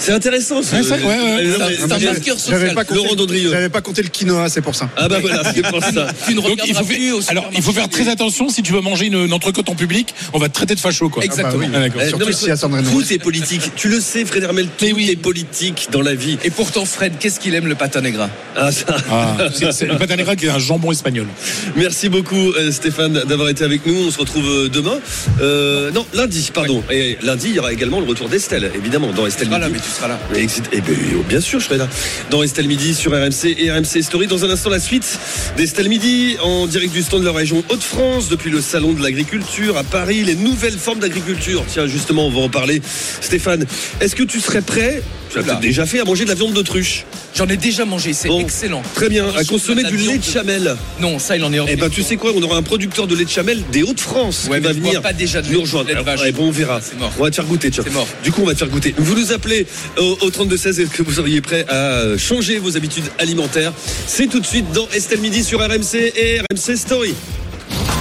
[0.01, 0.63] C'est intéressant.
[0.63, 1.11] ce- Ouais, ça- ouais, ouais.
[1.45, 2.59] Euh, C'est un marqueur social.
[2.59, 4.89] J'avais pas compté, j'avais pas compté le quinoa, c'est pour ça.
[4.97, 6.07] Ah bah voilà, c'est pour ça.
[6.27, 8.81] Tu ne Donc, il faut, plus alors, il faut faire très attention si tu veux
[8.81, 11.23] manger une, une entrecôte en public, on va te traiter de facho quoi.
[11.23, 11.63] Exactement.
[11.65, 12.01] Ah bah Ah, d'accord.
[12.03, 13.71] Eh, Surtout non, mais si à Sandrine Tout est politique.
[13.75, 16.37] Tu le sais, Fred Hermel, tout est politique dans la vie.
[16.43, 18.97] Et pourtant, Fred, qu'est-ce qu'il aime le pata negra Ah, ça.
[19.11, 21.27] Ah, c'est- c'est le à negra qui est un jambon espagnol.
[21.75, 24.07] Merci beaucoup euh, Stéphane d'avoir été avec nous.
[24.07, 24.99] On se retrouve euh, demain.
[25.41, 26.83] Euh, non, lundi, pardon.
[26.91, 29.67] Et lundi, il y aura également le retour d'Estelle, évidemment, dans Estelle Tu seras là,
[29.67, 29.79] Midi.
[29.79, 30.19] mais tu seras là.
[30.35, 30.95] Eh ben,
[31.27, 31.87] bien sûr, je serai là.
[32.29, 34.27] Dans Estelle Midi sur RMC et RMC Story.
[34.27, 35.19] Dans un instant, la suite
[35.57, 39.77] d'Estelle Midi en direct du stand de la région Hauts-de-France depuis le salon de l'agriculture
[39.77, 40.23] à Paris.
[40.23, 41.63] Les nouvelles formes d'agriculture.
[41.67, 42.81] Tiens, justement, on va en parler.
[43.21, 43.65] Stéphane,
[43.99, 45.01] est-ce que tu serais prêt
[45.33, 47.05] Tu peut-être déjà fait à manger de la viande d'autruche.
[47.35, 48.81] J'en ai déjà mangé, c'est Bon, excellent.
[48.93, 49.25] Très bien.
[49.35, 50.75] À consommer du lait de chamel.
[50.99, 53.07] Non, ça, il en est hors Eh ben, tu sais quoi, on aura un producteur
[53.07, 55.53] de lait de chamel des Hauts-de-France Ouais, qui mais va venir pas déjà de nous
[55.53, 55.87] lait- rejoindre.
[55.87, 56.81] de Alors, eh ben, on verra.
[56.81, 57.11] C'est mort.
[57.17, 57.83] On va te faire goûter, tiens.
[57.85, 58.07] C'est mort.
[58.23, 58.93] Du coup, on va te faire goûter.
[58.97, 59.65] Vous nous appelez
[59.97, 63.71] au, au 32 16 est-ce que vous seriez prêt à changer vos habitudes alimentaires?
[64.07, 67.13] C'est tout de suite dans Estelle Midi sur RMC et RMC Story.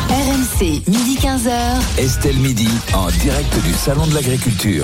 [0.09, 1.81] RMC, midi 15h.
[1.99, 4.79] Estelle Midi en direct du Salon de l'Agriculture.